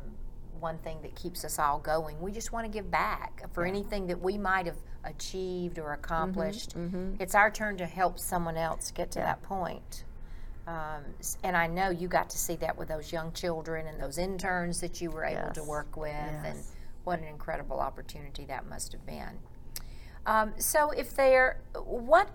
one 0.62 0.78
thing 0.80 1.02
that 1.02 1.16
keeps 1.16 1.44
us 1.46 1.60
all 1.60 1.80
going. 1.80 2.20
We 2.22 2.32
just 2.32 2.52
want 2.52 2.66
to 2.66 2.72
give 2.72 2.90
back 2.92 3.44
for 3.54 3.66
anything 3.66 4.08
that 4.08 4.20
we 4.22 4.38
might 4.38 4.66
have 4.66 4.78
achieved 5.04 5.80
or 5.80 5.94
accomplished. 5.94 6.74
It's 7.20 7.36
our 7.36 7.50
turn 7.52 7.78
to 7.78 7.86
help 7.86 8.20
someone 8.20 8.58
else 8.58 8.92
get 8.92 9.12
to 9.12 9.20
that 9.20 9.42
point. 9.44 10.04
Um, 10.68 11.04
and 11.44 11.58
I 11.58 11.66
know 11.68 11.90
you 11.90 12.08
got 12.08 12.30
to 12.30 12.38
see 12.38 12.56
that 12.58 12.78
with 12.78 12.90
those 12.90 13.12
young 13.12 13.32
children 13.32 13.88
and 13.88 14.00
those 14.00 14.18
interns 14.20 14.80
that 14.82 15.02
you 15.02 15.10
were 15.10 15.24
able 15.26 15.52
to 15.54 15.64
work 15.64 15.98
with, 15.98 16.12
and 16.12 16.60
what 17.06 17.20
an 17.20 17.26
incredible 17.26 17.80
opportunity 17.80 18.46
that 18.46 18.68
must 18.70 18.92
have 18.92 19.04
been. 19.06 19.40
Um, 20.28 20.54
so, 20.58 20.92
if 20.92 21.16
they're 21.16 21.62
what 21.74 22.30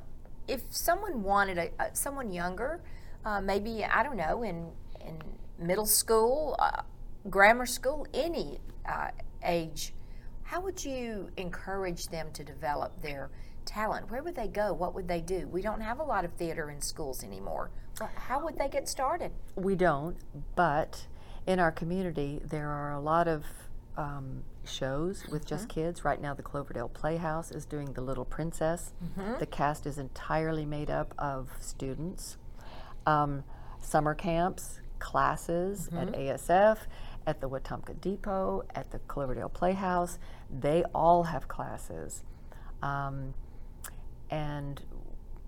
if 0.49 0.63
someone 0.71 1.23
wanted 1.23 1.59
a, 1.59 1.71
a 1.79 1.95
someone 1.95 2.33
younger, 2.33 2.81
uh, 3.25 3.41
maybe 3.41 3.85
I 3.85 4.03
don't 4.03 4.17
know 4.17 4.43
in 4.43 4.73
in 5.01 5.19
middle 5.59 5.87
school, 5.87 6.57
uh, 6.59 6.83
grammar 7.31 7.67
school, 7.67 8.07
any 8.15 8.59
uh, 8.89 9.09
age, 9.45 9.95
how 10.43 10.61
would 10.61 10.85
you 10.85 11.31
encourage 11.37 12.05
them 12.07 12.29
to 12.33 12.45
develop 12.45 13.01
their 13.01 13.31
talent? 13.65 14.11
Where 14.11 14.23
would 14.23 14.37
they 14.37 14.49
go? 14.49 14.73
What 14.73 14.95
would 14.95 15.09
they 15.09 15.21
do? 15.21 15.49
We 15.49 15.63
don't 15.63 15.81
have 15.81 16.01
a 16.01 16.05
lot 16.05 16.25
of 16.25 16.33
theater 16.35 16.71
in 16.71 16.81
schools 16.81 17.25
anymore. 17.25 17.71
Well, 17.99 18.11
how 18.15 18.45
would 18.45 18.59
they 18.59 18.69
get 18.69 18.89
started? 18.89 19.33
We 19.57 19.75
don't, 19.75 20.17
but 20.55 21.07
in 21.47 21.59
our 21.61 21.73
community, 21.73 22.41
there 22.45 22.69
are 22.69 22.93
a 22.93 23.01
lot 23.01 23.29
of 23.29 23.45
um, 23.97 24.43
shows 24.65 25.25
with 25.29 25.47
just 25.47 25.69
kids. 25.69 26.05
Right 26.05 26.21
now, 26.21 26.35
the 26.35 26.43
Cloverdale 26.43 26.89
Playhouse 26.89 27.51
is 27.51 27.65
doing 27.65 27.93
The 27.93 28.01
Little 28.01 28.25
Princess. 28.25 28.93
The 29.39 29.47
cast 29.47 29.87
is 29.87 29.99
entirely 29.99 30.67
made 30.67 30.91
up 30.91 31.15
of 31.19 31.51
students. 31.61 32.37
Um, 33.07 33.45
summer 33.81 34.15
camps, 34.15 34.81
classes 34.99 35.89
at 35.97 36.09
ASF, 36.13 36.79
at 37.27 37.41
the 37.41 37.49
Wetumpka 37.49 38.01
Depot, 38.01 38.63
at 38.75 38.91
the 38.91 38.99
Cloverdale 39.01 39.49
Playhouse, 39.49 40.19
they 40.51 40.85
all 40.95 41.25
have 41.25 41.49
classes. 41.49 42.23
Um, 42.83 43.35
and 44.31 44.83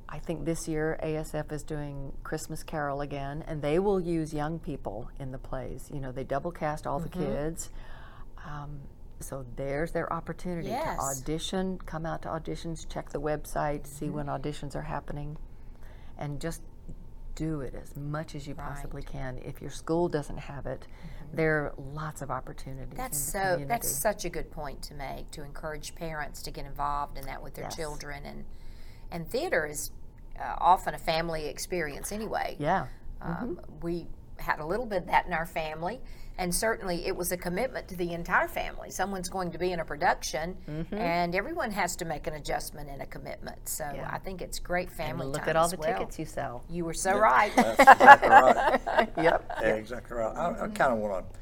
I 0.08 0.18
think 0.18 0.44
this 0.44 0.68
year 0.68 0.98
ASF 1.02 1.52
is 1.52 1.62
doing 1.62 2.12
Christmas 2.22 2.62
Carol 2.62 3.00
again, 3.00 3.44
and 3.46 3.60
they 3.60 3.78
will 3.78 4.00
use 4.00 4.32
young 4.32 4.58
people 4.58 5.10
in 5.18 5.32
the 5.32 5.38
plays. 5.38 5.90
You 5.92 6.00
know, 6.00 6.12
they 6.12 6.24
double 6.24 6.52
cast 6.52 6.86
all 6.86 6.98
the 7.00 7.08
kids. 7.08 7.70
Um, 8.46 8.80
so 9.18 9.44
there's 9.56 9.92
their 9.92 10.12
opportunity 10.12 10.68
Yes. 10.68 10.96
to 10.98 11.02
audition, 11.02 11.78
come 11.84 12.06
out 12.06 12.22
to 12.22 12.28
auditions, 12.28 12.86
check 12.88 13.10
the 13.10 13.20
website, 13.20 13.86
see 13.86 14.08
when 14.10 14.26
auditions 14.26 14.76
are 14.76 14.82
happening, 14.82 15.36
and 16.18 16.40
just 16.40 16.62
do 17.36 17.60
it 17.60 17.74
as 17.80 17.94
much 17.96 18.34
as 18.34 18.48
you 18.48 18.54
possibly 18.54 19.02
can. 19.02 19.38
If 19.38 19.60
your 19.60 19.70
school 19.70 20.08
doesn't 20.08 20.38
have 20.38 20.66
it, 20.66 20.86
there 21.32 21.58
are 21.58 21.74
lots 21.76 22.22
of 22.22 22.30
opportunities. 22.30 22.96
That's 22.96 23.18
in 23.18 23.24
the 23.24 23.30
so. 23.30 23.38
community. 23.52 23.68
That's 23.68 23.88
such 23.88 24.24
a 24.24 24.28
good 24.28 24.50
point 24.50 24.82
to 24.82 24.94
make. 24.94 25.30
To 25.32 25.44
encourage 25.44 25.94
parents 25.94 26.42
to 26.42 26.50
get 26.50 26.66
involved 26.66 27.18
in 27.18 27.26
that 27.26 27.40
with 27.42 27.54
their 27.54 27.66
Yes. 27.66 27.76
children, 27.76 28.24
and 28.24 28.44
and 29.12 29.28
theater 29.28 29.66
is 29.66 29.92
uh, 30.40 30.56
often 30.58 30.94
a 30.94 30.98
family 30.98 31.46
experience 31.46 32.10
anyway. 32.10 32.56
yeah. 32.58 32.86
Um, 33.20 33.60
we 33.82 34.08
had 34.38 34.58
a 34.58 34.66
little 34.66 34.84
bit 34.86 35.02
of 35.02 35.06
that 35.06 35.26
in 35.26 35.32
our 35.32 35.46
family, 35.46 36.00
and 36.38 36.54
certainly 36.54 37.06
it 37.06 37.16
was 37.16 37.32
a 37.32 37.36
commitment 37.36 37.88
to 37.88 37.96
the 37.96 38.12
entire 38.12 38.48
family. 38.48 38.90
Someone's 38.90 39.28
going 39.28 39.50
to 39.52 39.58
be 39.58 39.72
in 39.72 39.80
a 39.80 39.84
production, 39.84 40.56
and 40.92 41.34
everyone 41.34 41.70
has 41.70 41.96
to 41.96 42.04
make 42.04 42.26
an 42.26 42.34
adjustment 42.34 42.88
and 42.90 43.00
a 43.02 43.06
commitment. 43.06 43.68
So 43.68 43.90
Yeah. 43.94 44.08
I 44.12 44.18
think 44.18 44.42
it's 44.42 44.58
great 44.58 44.90
family 44.90 45.24
And 45.24 45.32
look 45.32 45.42
time 45.42 45.50
at 45.50 45.56
all 45.56 45.64
as 45.64 45.70
the 45.72 45.76
well. 45.78 45.98
tickets 45.98 46.18
you 46.18 46.26
sell. 46.26 46.64
You 46.68 46.84
were 46.84 46.94
so 46.94 47.16
right. 47.18 47.52
That's 47.56 47.80
exactly 47.80 48.28
right. 48.28 49.08
yep. 49.22 49.50
Yeah, 49.62 49.68
exactly 49.74 50.16
right. 50.16 50.36
I, 50.36 50.64
I 50.64 50.68
kind 50.68 50.92
of 50.92 50.98
want 50.98 51.24
to 51.32 51.38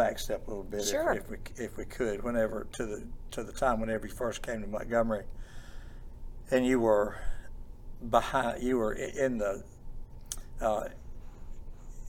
backstep 0.00 0.46
a 0.46 0.50
little 0.50 0.64
bit, 0.64 0.84
Sure. 0.84 1.12
if, 1.12 1.24
if 1.24 1.30
we 1.30 1.36
if 1.64 1.76
we 1.76 1.84
could. 1.84 2.22
Whenever 2.22 2.66
to 2.72 2.86
the 2.86 3.04
to 3.32 3.42
the 3.42 3.52
time 3.52 3.80
whenever 3.80 4.06
you 4.06 4.12
first 4.14 4.42
came 4.42 4.60
to 4.62 4.66
Montgomery, 4.68 5.24
and 6.50 6.64
you 6.64 6.78
were 6.80 7.16
behind, 8.10 8.62
you 8.62 8.78
were 8.78 8.92
in 8.92 9.38
the 9.38 9.62
uh, 10.60 10.88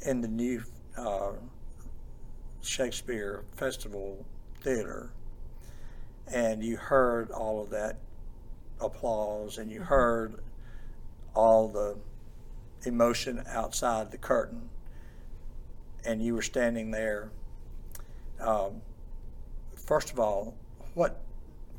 in 0.06 0.22
the 0.22 0.28
new 0.28 0.64
uh, 0.98 1.32
Shakespeare 2.66 3.44
Festival 3.56 4.26
Theater, 4.62 5.12
and 6.28 6.64
you 6.64 6.78
heard 6.78 7.32
all 7.32 7.62
of 7.62 7.70
that 7.70 7.98
applause, 8.82 9.58
and 9.58 9.72
you 9.72 9.82
heard 9.82 10.36
all 11.34 11.68
the 11.68 11.98
emotion 12.86 13.44
outside 13.48 14.12
the 14.12 14.18
curtain, 14.18 14.70
and 16.06 16.24
you 16.24 16.34
were 16.34 16.42
standing 16.42 16.92
there. 16.92 17.30
Um, 18.40 18.82
first 19.76 20.12
of 20.12 20.20
all, 20.20 20.56
what 20.94 21.22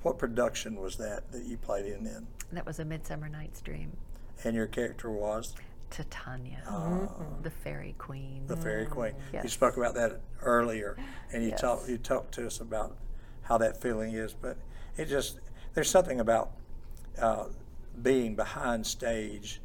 what 0.02 0.18
production 0.18 0.76
was 0.76 0.96
that 0.96 1.30
that 1.32 1.44
you 1.44 1.56
played 1.56 1.86
in 1.86 2.04
then? 2.04 2.26
That 2.52 2.64
was 2.64 2.78
a 2.78 2.84
Midsummer 2.84 3.28
Night's 3.28 3.60
Dream. 3.60 3.96
And 4.44 4.54
your 4.54 4.66
character 4.66 5.10
was 5.10 5.54
Titania, 5.90 6.62
the 7.42 7.50
fairy 7.50 7.94
queen. 7.98 8.42
the 8.46 8.56
fairy 8.56 8.86
queen. 8.86 9.14
You 9.42 9.48
spoke 9.48 9.76
about 9.76 9.94
that 9.94 10.20
earlier, 10.42 10.96
and 11.32 11.42
you 11.42 11.50
Yes. 11.50 11.60
talked 11.60 11.88
you 11.88 11.98
talked 11.98 12.32
to 12.34 12.46
us 12.46 12.60
about 12.60 12.96
how 13.42 13.58
that 13.58 13.80
feeling 13.80 14.12
is. 14.14 14.34
But 14.34 14.56
it 14.96 15.06
just 15.06 15.40
there's 15.74 15.90
something 15.90 16.20
about 16.20 16.50
uh, 17.18 17.46
being 18.02 18.34
behind 18.34 18.86
stage 18.86 19.60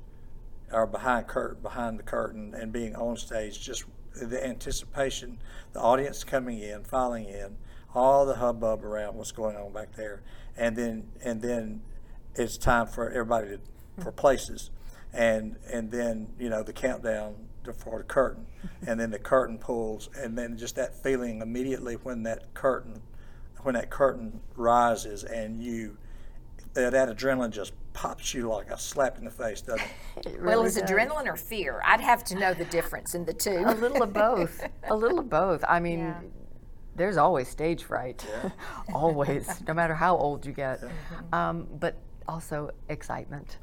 or 0.71 0.87
behind 0.87 1.27
cur- 1.27 1.55
behind 1.55 1.99
the 1.99 2.03
curtain 2.03 2.53
and 2.53 2.71
being 2.71 2.95
on 2.95 3.17
stage. 3.17 3.59
Just 3.59 3.85
the 4.13 4.45
anticipation, 4.45 5.39
the 5.73 5.79
audience 5.81 6.23
coming 6.23 6.59
in, 6.59 6.83
filing 6.83 7.25
in, 7.25 7.57
all 7.95 8.25
the 8.25 8.35
hubbub 8.35 8.83
around 8.85 9.15
what's 9.15 9.31
going 9.31 9.55
on 9.57 9.73
back 9.73 9.93
there, 9.95 10.21
and 10.55 10.75
then 10.77 11.11
and 11.23 11.41
then 11.41 11.81
it's 12.35 12.57
time 12.57 12.87
for 12.87 13.09
everybody 13.09 13.57
to 13.57 13.59
for 14.03 14.11
places, 14.11 14.69
and 15.13 15.57
and 15.71 15.91
then 15.91 16.27
you 16.39 16.49
know 16.49 16.63
the 16.63 16.73
countdown 16.73 17.35
to, 17.63 17.73
for 17.73 17.99
the 17.99 18.03
curtain, 18.03 18.45
and 18.87 18.99
then 18.99 19.11
the 19.11 19.19
curtain 19.19 19.57
pulls, 19.57 20.09
and 20.17 20.37
then 20.37 20.57
just 20.57 20.75
that 20.75 20.95
feeling 20.95 21.41
immediately 21.41 21.95
when 21.95 22.23
that 22.23 22.53
curtain 22.53 23.01
when 23.63 23.75
that 23.75 23.89
curtain 23.91 24.39
rises 24.55 25.23
and 25.23 25.61
you 25.61 25.95
that, 26.73 26.91
that 26.93 27.09
adrenaline 27.15 27.51
just 27.51 27.73
pops 27.93 28.33
you 28.33 28.47
like 28.49 28.69
a 28.71 28.79
slap 28.79 29.17
in 29.17 29.25
the 29.25 29.31
face, 29.31 29.61
doesn't 29.61 29.81
it? 29.81 30.25
It 30.33 30.41
well, 30.41 30.57
really 30.57 30.67
is 30.67 30.75
does. 30.75 30.89
adrenaline 30.89 31.27
or 31.27 31.35
fear? 31.35 31.81
I'd 31.85 31.99
have 32.01 32.23
to 32.25 32.35
know 32.35 32.53
the 32.53 32.65
difference 32.65 33.13
in 33.15 33.25
the 33.25 33.33
two. 33.33 33.63
A 33.65 33.75
little 33.75 34.01
of 34.03 34.13
both. 34.13 34.65
A 34.89 34.95
little 34.95 35.19
of 35.19 35.29
both. 35.29 35.63
I 35.67 35.79
mean, 35.81 35.99
Yeah. 35.99 36.19
there's 36.95 37.17
always 37.17 37.49
stage 37.49 37.83
fright. 37.83 38.25
always, 38.93 39.61
no 39.67 39.73
matter 39.73 39.93
how 39.93 40.15
old 40.15 40.45
you 40.45 40.53
get. 40.53 40.81
Um, 41.33 41.67
but 41.79 41.97
also 42.27 42.71
excitement. 42.87 43.57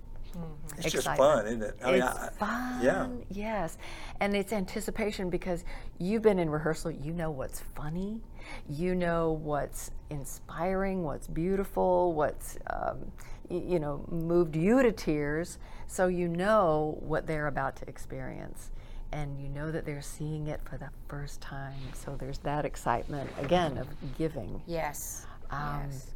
It's 0.76 0.92
just 0.92 1.06
fun, 1.16 1.46
isn't 1.46 1.62
it? 1.62 1.76
I 1.82 1.86
mean, 1.92 2.02
it's 2.02 2.06
I- 2.06 2.28
fun. 2.30 2.82
yeah. 2.84 3.08
Yes. 3.30 3.78
And 4.20 4.36
it's 4.36 4.52
anticipation 4.52 5.30
because 5.30 5.64
you've 5.98 6.22
been 6.22 6.38
in 6.38 6.50
rehearsal, 6.50 6.90
you 6.90 7.12
know 7.12 7.30
what's 7.30 7.60
funny, 7.74 8.20
you 8.68 8.94
know 8.94 9.32
what's 9.32 9.90
inspiring, 10.10 11.02
what's 11.02 11.26
beautiful, 11.26 12.12
what's, 12.12 12.58
um, 12.70 13.10
y- 13.48 13.62
you 13.66 13.78
know, 13.80 14.04
moved 14.10 14.54
you 14.56 14.82
to 14.82 14.92
tears. 14.92 15.58
So 15.86 16.06
you 16.08 16.28
know 16.28 16.96
what 17.00 17.26
they're 17.26 17.46
about 17.48 17.76
to 17.76 17.88
experience. 17.88 18.70
And 19.10 19.40
you 19.40 19.48
know 19.48 19.72
that 19.72 19.86
they're 19.86 20.02
seeing 20.02 20.48
it 20.48 20.60
for 20.62 20.76
the 20.76 20.90
first 21.08 21.40
time. 21.40 21.78
So 21.94 22.14
there's 22.16 22.38
that 22.40 22.64
excitement, 22.66 23.30
again, 23.38 23.78
of 23.78 23.86
giving. 24.18 24.62
yes. 24.66 25.26
Um, 25.50 25.84
yes. 25.90 26.10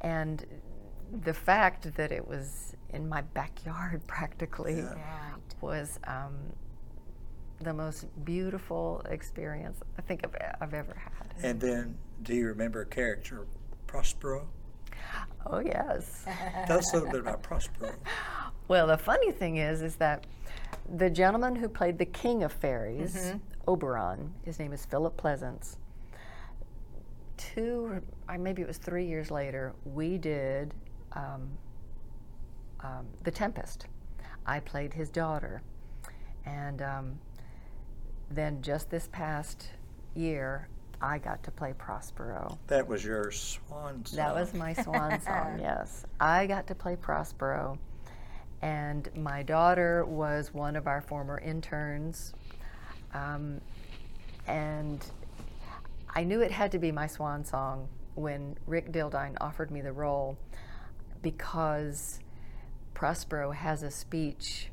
And 0.00 0.44
the 1.22 1.32
fact 1.32 1.94
that 1.94 2.10
it 2.10 2.26
was 2.26 2.73
in 2.94 3.08
my 3.08 3.20
backyard 3.20 4.02
practically 4.06 4.82
Right. 4.82 4.94
was 5.60 5.98
um, 6.06 6.34
the 7.60 7.72
most 7.72 8.06
beautiful 8.24 9.02
experience 9.08 9.80
I 9.98 10.02
think 10.02 10.24
I've, 10.24 10.56
I've 10.60 10.74
ever 10.74 10.94
had. 10.94 11.34
And 11.42 11.60
then, 11.60 11.96
do 12.22 12.34
you 12.34 12.46
remember 12.48 12.82
a 12.82 12.86
character, 12.86 13.46
Prospero? 13.86 14.46
Oh 15.46 15.58
yes. 15.60 16.24
Tell 16.66 16.78
us 16.78 16.92
a 16.92 16.96
little 16.96 17.10
bit 17.12 17.20
about 17.20 17.42
Prospero. 17.42 17.94
well, 18.68 18.86
the 18.86 18.98
funny 18.98 19.30
thing 19.32 19.56
is, 19.58 19.82
is 19.82 19.96
that 19.96 20.26
the 20.96 21.08
gentleman 21.10 21.56
who 21.56 21.68
played 21.68 21.98
the 21.98 22.04
king 22.06 22.42
of 22.42 22.52
fairies, 22.52 23.34
Oberon, 23.66 24.32
his 24.44 24.58
name 24.58 24.72
is 24.72 24.84
Philip 24.84 25.16
Pleasants. 25.16 25.78
Two, 27.36 28.02
or 28.28 28.38
maybe 28.38 28.62
it 28.62 28.68
was 28.68 28.78
three 28.78 29.06
years 29.06 29.30
later, 29.30 29.74
we 29.84 30.18
did 30.18 30.72
um, 31.12 31.48
um, 32.84 33.06
The 33.22 33.30
Tempest. 33.30 33.86
I 34.46 34.60
played 34.60 34.92
his 34.92 35.08
daughter, 35.08 35.62
and 36.44 36.82
um, 36.82 37.18
then 38.30 38.60
just 38.60 38.90
this 38.90 39.08
past 39.10 39.70
year, 40.14 40.68
I 41.00 41.18
got 41.18 41.42
to 41.44 41.50
play 41.50 41.72
Prospero. 41.76 42.58
That 42.66 42.86
was 42.86 43.04
your 43.04 43.30
swan 43.30 44.04
song. 44.04 44.16
That 44.16 44.34
was 44.34 44.54
my 44.54 44.74
swan 44.74 45.20
song, 45.20 45.58
yes. 45.60 46.04
I 46.20 46.46
got 46.46 46.66
to 46.68 46.74
play 46.74 46.96
Prospero. 46.96 47.78
And 48.62 49.10
my 49.14 49.42
daughter 49.42 50.04
was 50.06 50.54
one 50.54 50.76
of 50.76 50.86
our 50.86 51.02
former 51.02 51.38
interns. 51.38 52.34
Um, 53.12 53.60
and 54.46 55.04
I 56.14 56.24
knew 56.24 56.40
it 56.40 56.50
had 56.50 56.72
to 56.72 56.78
be 56.78 56.90
my 56.90 57.06
swan 57.06 57.44
song 57.44 57.88
when 58.14 58.56
Rick 58.66 58.92
Dildine 58.92 59.36
offered 59.40 59.70
me 59.70 59.80
the 59.80 59.92
role 59.92 60.38
because 61.22 62.20
Prospero 62.94 63.50
has 63.50 63.82
a 63.82 63.90
speech 63.90 64.68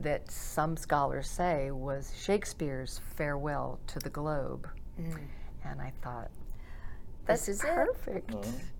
that 0.00 0.30
some 0.30 0.76
scholars 0.76 1.28
say 1.28 1.70
was 1.70 2.12
Shakespeare's 2.16 3.00
farewell 3.16 3.78
to 3.88 3.98
the 4.00 4.10
globe. 4.10 4.68
And 5.64 5.80
I 5.80 5.92
thought, 6.02 6.30
that's 7.26 7.46
This 7.46 7.56
is 7.56 7.64
it. 7.64 7.68
perfect. 7.74 8.34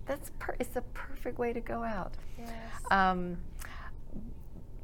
That's 0.05 0.29
per- 0.37 0.55
it's 0.59 0.75
a 0.75 0.81
perfect 0.93 1.39
way 1.39 1.51
to 1.51 1.59
go 1.61 1.83
out. 1.83 2.13
Um, 2.91 3.37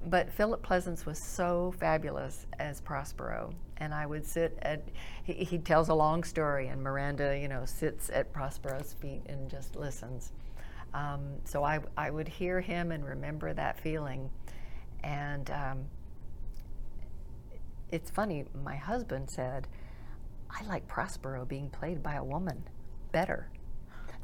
but 0.08 0.32
Philip 0.32 0.64
Pleasants 0.64 1.06
was 1.06 1.24
so 1.24 1.76
fabulous 1.80 2.48
as 2.58 2.82
Prospero, 2.82 3.54
and 3.78 3.94
I 3.94 4.08
would 4.08 4.26
sit 4.26 4.58
at. 4.64 4.82
He, 5.24 5.34
he 5.34 5.60
tells 5.60 5.90
a 5.90 5.94
long 5.94 6.24
story, 6.24 6.70
and 6.70 6.82
Miranda, 6.82 7.38
you 7.38 7.48
know, 7.48 7.66
sits 7.66 8.10
at 8.12 8.34
Prospero's 8.34 8.94
feet 8.94 9.22
and 9.28 9.48
just 9.48 9.76
listens. 9.76 10.32
Um, 10.94 11.22
so 11.46 11.64
I, 11.64 11.80
I 11.98 12.10
would 12.10 12.28
hear 12.28 12.60
him 12.62 12.92
and 12.92 13.06
remember 13.06 13.54
that 13.54 13.80
feeling, 13.80 14.30
and 15.04 15.50
um, 15.52 15.86
it's 17.92 18.10
funny. 18.12 18.46
My 18.64 18.76
husband 18.76 19.30
said, 19.30 19.68
"I 20.50 20.64
like 20.66 20.88
Prospero 20.88 21.46
being 21.46 21.70
played 21.70 22.02
by 22.04 22.16
a 22.16 22.24
woman 22.24 22.64
better." 23.12 23.50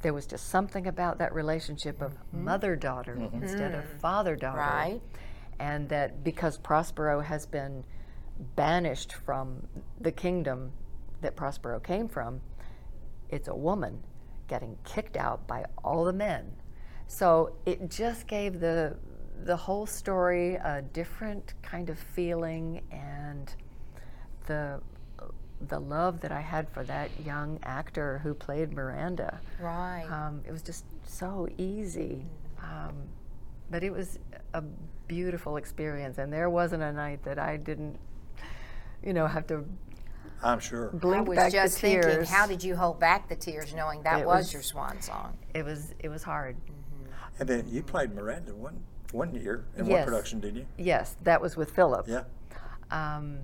There 0.02 0.14
was 0.14 0.28
just 0.28 0.50
something 0.50 0.86
about 0.88 1.18
that 1.18 1.34
relationship 1.34 2.02
of 2.02 2.14
mother-daughter 2.32 3.30
instead 3.34 3.74
of 3.74 3.84
father-daughter 4.00 4.58
Right. 4.60 5.02
and 5.60 5.90
that 5.90 6.24
because 6.24 6.58
Prospero 6.60 7.22
has 7.22 7.48
been 7.48 7.84
banished 8.56 9.14
from 9.14 9.66
the 10.00 10.12
kingdom 10.12 10.72
that 11.22 11.36
Prospero 11.36 11.80
came 11.80 12.08
from, 12.08 12.42
it's 13.30 13.48
a 13.48 13.56
woman 13.56 14.04
getting 14.48 14.78
kicked 14.84 15.18
out 15.18 15.48
by 15.48 15.66
all 15.84 16.04
the 16.06 16.14
men. 16.14 16.52
So 17.08 17.56
it 17.66 17.90
just 17.90 18.28
gave 18.28 18.60
the 18.60 18.98
the 19.44 19.56
whole 19.56 19.86
story 19.86 20.56
a 20.56 20.82
different 20.94 21.54
kind 21.62 21.90
of 21.90 22.00
feeling 22.00 22.82
and 22.92 23.54
the 24.48 24.82
the 25.70 25.80
love 25.80 26.20
that 26.22 26.32
I 26.32 26.42
had 26.42 26.70
for 26.70 26.84
that 26.84 27.10
young 27.26 27.60
actor 27.64 28.20
who 28.24 28.34
played 28.34 28.72
Miranda. 28.72 29.40
Right. 29.60 30.06
Um, 30.10 30.42
it 30.46 30.52
was 30.52 30.62
just 30.62 30.86
so 31.04 31.48
easy. 31.58 32.26
Um, 32.62 32.94
but 33.70 33.84
it 33.84 33.92
was 33.92 34.20
a 34.54 34.62
beautiful 35.08 35.58
experience, 35.58 36.20
and 36.20 36.32
there 36.32 36.50
wasn't 36.50 36.84
a 36.84 36.92
night 36.92 37.24
that 37.24 37.40
I 37.40 37.58
didn't, 37.58 37.98
you 39.04 39.14
know, 39.14 39.28
have 39.28 39.48
to 39.48 39.66
I'm 40.44 40.60
sure. 40.60 40.92
I 40.94 40.98
blink 40.98 41.28
was 41.28 41.36
back 41.38 41.52
just 41.52 41.76
the 41.76 41.82
thinking, 41.82 42.02
tears. 42.02 42.30
how 42.30 42.46
did 42.48 42.64
you 42.64 42.76
hold 42.76 43.00
back 43.00 43.28
the 43.30 43.36
tears 43.36 43.74
knowing 43.74 44.04
that 44.04 44.20
It 44.22 44.26
was, 44.26 44.46
was- 44.46 44.54
your 44.54 44.62
swan 44.62 45.02
song? 45.02 45.38
it 45.54 45.64
was 45.66 45.94
it 46.00 46.10
was 46.10 46.24
hard. 46.24 46.58
And 47.40 47.48
then 47.48 47.68
you 47.68 47.84
played 47.84 48.14
Miranda 48.16 48.54
one 48.56 48.82
one 49.12 49.34
year 49.34 49.66
in 49.78 49.84
one 49.86 49.92
Yes. 49.92 50.06
production, 50.06 50.40
didn't 50.40 50.58
you? 50.58 50.66
Yes, 50.78 51.16
that 51.24 51.42
was 51.42 51.56
with 51.56 51.72
Philip. 51.72 52.08
Yeah. 52.08 52.24
Um, 52.92 53.40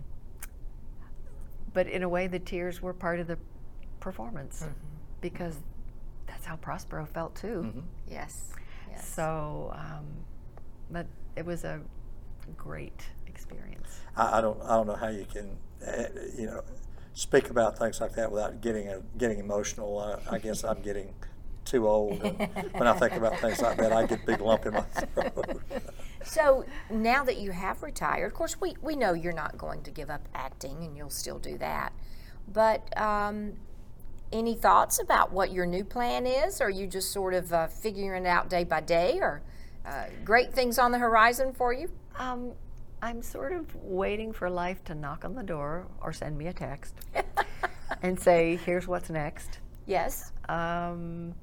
but 1.74 1.88
in 1.88 2.04
a 2.04 2.10
way, 2.10 2.28
the 2.28 2.40
tears 2.40 2.82
were 2.82 2.94
part 2.94 3.20
of 3.20 3.28
the 3.28 3.38
performance 4.00 4.64
Mm-hmm. 4.64 4.72
because 5.22 5.58
that's 6.28 6.46
how 6.46 6.56
Prospero 6.58 7.06
felt 7.06 7.36
too. 7.36 7.84
Yes. 8.08 8.52
Yes. 8.90 9.08
So, 9.08 9.74
um, 9.76 10.06
but 10.92 11.08
it 11.36 11.46
was 11.46 11.64
a 11.64 11.80
great 12.58 13.04
experience. 13.28 14.00
I, 14.16 14.38
I 14.38 14.42
don't 14.42 14.62
I 14.64 14.70
don't 14.76 14.88
know 14.88 14.96
how 14.96 15.08
you 15.08 15.26
can 15.32 15.58
uh, 15.88 16.04
you 16.38 16.46
know 16.48 16.62
speak 17.14 17.50
about 17.50 17.78
things 17.78 18.02
like 18.02 18.14
that 18.14 18.32
without 18.32 18.62
getting 18.62 18.88
a, 18.88 19.02
getting 19.18 19.40
emotional. 19.40 20.00
I, 20.00 20.36
I 20.36 20.40
guess 20.40 20.64
I'm 20.64 20.82
getting 20.82 21.14
too 21.66 21.88
old, 21.88 22.22
and 22.22 22.38
when 22.74 22.88
I 22.88 22.94
think 22.94 23.14
about 23.14 23.40
things 23.40 23.62
like 23.62 23.78
that, 23.78 23.94
I 23.94 24.06
get 24.06 24.24
a 24.24 24.26
big 24.26 24.42
lump 24.42 24.66
in 24.66 24.74
my 24.74 24.82
throat. 25.14 25.62
So 26.24 26.66
now 26.90 27.24
that 27.24 27.38
you 27.38 27.52
have 27.52 27.84
retired, 27.84 28.26
of 28.26 28.34
course, 28.34 28.60
we, 28.60 28.76
we 28.82 28.96
know 28.96 29.14
you're 29.14 29.34
not 29.34 29.58
going 29.58 29.82
to 29.84 29.92
give 29.92 30.10
up 30.10 30.28
acting 30.34 30.84
and 30.84 30.98
you'll 30.98 31.10
still 31.10 31.40
do 31.40 31.58
that. 31.58 31.94
But 32.52 32.98
um, 33.00 33.54
any 34.32 34.56
thoughts 34.56 35.00
about 35.00 35.32
what 35.32 35.52
your 35.52 35.66
new 35.66 35.84
plan 35.84 36.26
is? 36.26 36.60
Are 36.60 36.70
you 36.70 36.88
just 36.88 37.12
sort 37.12 37.34
of 37.34 37.54
uh, 37.54 37.68
figuring 37.68 38.26
it 38.26 38.28
out 38.28 38.50
day 38.50 38.64
by 38.64 38.82
day 38.82 39.20
or 39.22 39.42
uh, 39.86 40.06
great 40.26 40.54
things 40.54 40.80
on 40.80 40.92
the 40.92 41.00
horizon 41.00 41.54
for 41.54 41.72
you? 41.72 41.90
Um, 42.18 42.54
I'm 43.04 43.22
sort 43.22 43.52
of 43.52 43.76
waiting 43.76 44.32
for 44.32 44.50
life 44.50 44.82
to 44.86 44.96
knock 44.96 45.26
on 45.26 45.36
the 45.36 45.44
door 45.44 45.88
or 46.02 46.14
send 46.14 46.38
me 46.38 46.48
a 46.48 46.54
text 46.54 46.96
and 48.02 48.18
say, 48.18 48.56
"Here's 48.66 48.88
what's 48.88 49.10
next." 49.10 49.60
Yes. 49.86 50.32
Um, 50.48 51.36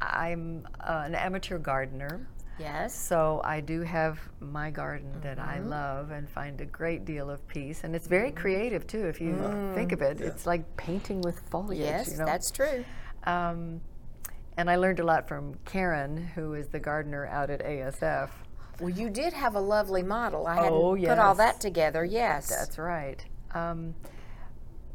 I'm 0.00 0.64
uh, 0.78 1.02
an 1.06 1.16
amateur 1.16 1.58
gardener, 1.58 2.28
Yes. 2.60 2.94
so 2.94 3.40
I 3.42 3.60
do 3.60 3.80
have 3.80 4.20
my 4.38 4.70
garden 4.70 5.10
that 5.22 5.40
I 5.40 5.56
Mm-hmm. 5.58 5.68
love 5.70 6.10
and 6.12 6.28
find 6.30 6.60
a 6.60 6.64
great 6.66 7.04
deal 7.04 7.30
of 7.30 7.46
peace, 7.48 7.82
and 7.82 7.96
it's 7.96 8.06
very 8.06 8.30
creative 8.30 8.86
too. 8.86 9.06
If 9.06 9.20
you 9.20 9.34
think 9.74 9.90
of 9.90 10.02
it, 10.02 10.20
it's 10.20 10.46
like 10.46 10.62
painting 10.76 11.20
with 11.22 11.40
foliage. 11.50 11.80
Mm. 11.80 11.84
Yes, 11.84 12.12
you 12.12 12.18
know? 12.18 12.26
that's 12.26 12.52
true. 12.52 12.84
Um, 13.24 13.80
and 14.56 14.70
I 14.70 14.76
learned 14.76 15.00
a 15.00 15.04
lot 15.04 15.26
from 15.26 15.54
Karen, 15.64 16.16
who 16.36 16.54
is 16.54 16.68
the 16.68 16.78
gardener 16.78 17.26
out 17.26 17.50
at 17.50 17.60
ASF. 17.64 18.30
Well, 18.80 18.90
you 18.90 19.08
did 19.10 19.32
have 19.32 19.54
a 19.54 19.60
lovely 19.60 20.02
model. 20.02 20.46
I 20.46 20.56
hadn't 20.56 20.72
Oh, 20.72 20.96
put 20.96 21.18
all 21.18 21.34
that 21.36 21.60
together. 21.60 22.04
Yes. 22.04 22.48
That's 22.48 22.78
right. 22.78 23.24
Um, 23.54 23.94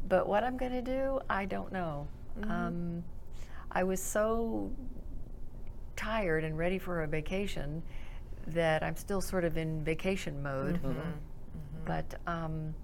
but 0.08 0.28
what 0.28 0.44
I'm 0.44 0.56
going 0.56 0.72
to 0.72 0.82
do, 0.82 1.20
I 1.28 1.44
don't 1.46 1.72
know. 1.72 2.06
Um, 2.44 3.02
I 3.70 3.82
was 3.84 4.00
so 4.02 4.70
tired 5.96 6.44
and 6.44 6.56
ready 6.56 6.78
for 6.78 7.02
a 7.02 7.06
vacation 7.06 7.82
that 8.48 8.82
I'm 8.82 8.96
still 8.96 9.20
sort 9.20 9.44
of 9.44 9.56
in 9.56 9.82
vacation 9.84 10.42
mode. 10.42 10.80
But 11.84 12.14
um, 12.26 12.74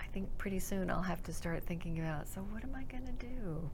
I 0.00 0.04
think 0.12 0.28
pretty 0.38 0.58
soon 0.58 0.90
I'll 0.90 1.02
have 1.02 1.22
to 1.24 1.32
start 1.32 1.62
thinking 1.64 2.00
about 2.00 2.28
so, 2.28 2.40
what 2.50 2.64
am 2.64 2.74
I 2.74 2.82
going 2.84 3.06
to 3.06 3.12
do? 3.12 3.70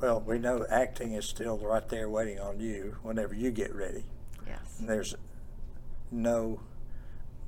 well, 0.00 0.20
we 0.20 0.36
know 0.38 0.66
acting 0.68 1.12
is 1.12 1.24
still 1.24 1.58
right 1.58 1.88
there 1.88 2.08
waiting 2.08 2.40
on 2.40 2.58
you 2.58 2.96
whenever 3.02 3.34
you 3.34 3.52
get 3.52 3.72
ready. 3.72 4.04
Yes. 4.46 4.58
And 4.80 4.88
there's 4.88 5.14
no 6.12 6.60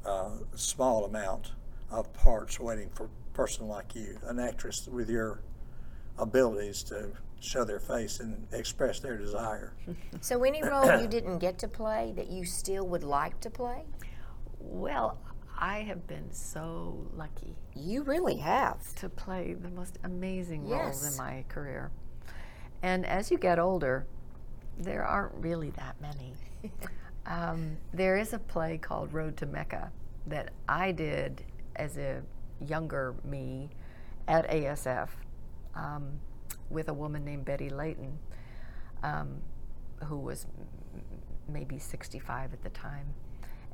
uh, 0.05 0.31
small 0.55 1.05
amount 1.05 1.53
of 1.91 2.13
parts 2.13 2.59
waiting 2.59 2.91
for 2.95 3.05
a 3.05 3.37
person 3.37 3.69
like 3.69 3.95
you, 3.95 4.19
an 4.27 4.39
actress 4.39 4.89
with 4.91 5.09
your 5.09 5.41
abilities 6.19 6.83
to 6.85 7.11
show 7.41 7.65
their 7.65 7.81
face 7.81 8.21
and 8.21 8.47
express 8.53 9.01
their 9.01 9.17
desire. 9.19 9.75
So, 10.21 10.43
any 10.45 10.63
role 10.63 11.01
you 11.01 11.07
didn't 11.07 11.39
get 11.39 11.59
to 11.59 11.69
play 11.69 12.13
that 12.17 12.31
you 12.31 12.45
still 12.47 12.87
would 12.89 13.05
like 13.05 13.41
to 13.41 13.51
play? 13.51 13.85
Well, 14.59 15.19
I 15.59 15.81
have 15.81 16.07
been 16.07 16.33
so 16.33 17.07
lucky 17.15 17.55
You 17.77 18.03
really 18.03 18.37
have. 18.39 18.95
to 18.97 19.09
play 19.09 19.55
the 19.55 19.69
most 19.71 19.99
amazing 20.05 20.67
roles 20.69 21.05
in 21.11 21.17
my 21.19 21.45
career. 21.49 21.91
And 22.83 23.05
as 23.05 23.31
you 23.31 23.39
get 23.39 23.59
older, 23.59 24.07
there 24.79 25.05
aren't 25.05 25.35
really 25.35 25.71
that 25.71 26.01
many. 26.01 26.35
um, 27.27 27.77
there 27.93 28.17
is 28.17 28.33
a 28.33 28.39
play 28.39 28.79
called 28.79 29.13
Road 29.13 29.37
to 29.39 29.47
Mecca 29.47 29.91
that 30.27 30.51
I 30.69 30.93
did 30.93 31.43
as 31.77 31.97
a 31.97 32.23
younger 32.65 33.15
me 33.25 33.71
at 34.29 34.49
ASF 34.51 35.09
um, 35.75 36.05
with 36.71 36.89
a 36.89 36.95
woman 36.95 37.25
named 37.25 37.45
Betty 37.45 37.69
Leighton, 37.69 38.19
um, 39.03 39.37
who 40.05 40.17
was 40.19 40.47
maybe 41.49 41.79
65 41.79 42.53
at 42.53 42.63
the 42.63 42.71
time. 42.71 43.07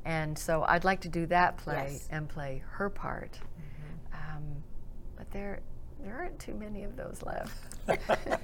And 0.03 0.37
so 0.37 0.63
I'd 0.67 0.83
like 0.83 1.01
to 1.01 1.09
do 1.09 1.25
that 1.27 1.57
play 1.57 1.89
Yes. 1.93 2.07
and 2.11 2.27
play 2.27 2.63
her 2.71 2.89
part. 2.89 3.39
Um, 4.13 4.63
but 5.15 5.29
there, 5.31 5.59
there 6.03 6.15
aren't 6.17 6.39
too 6.39 6.55
many 6.55 6.83
of 6.83 6.95
those 6.95 7.21
left. 7.23 7.53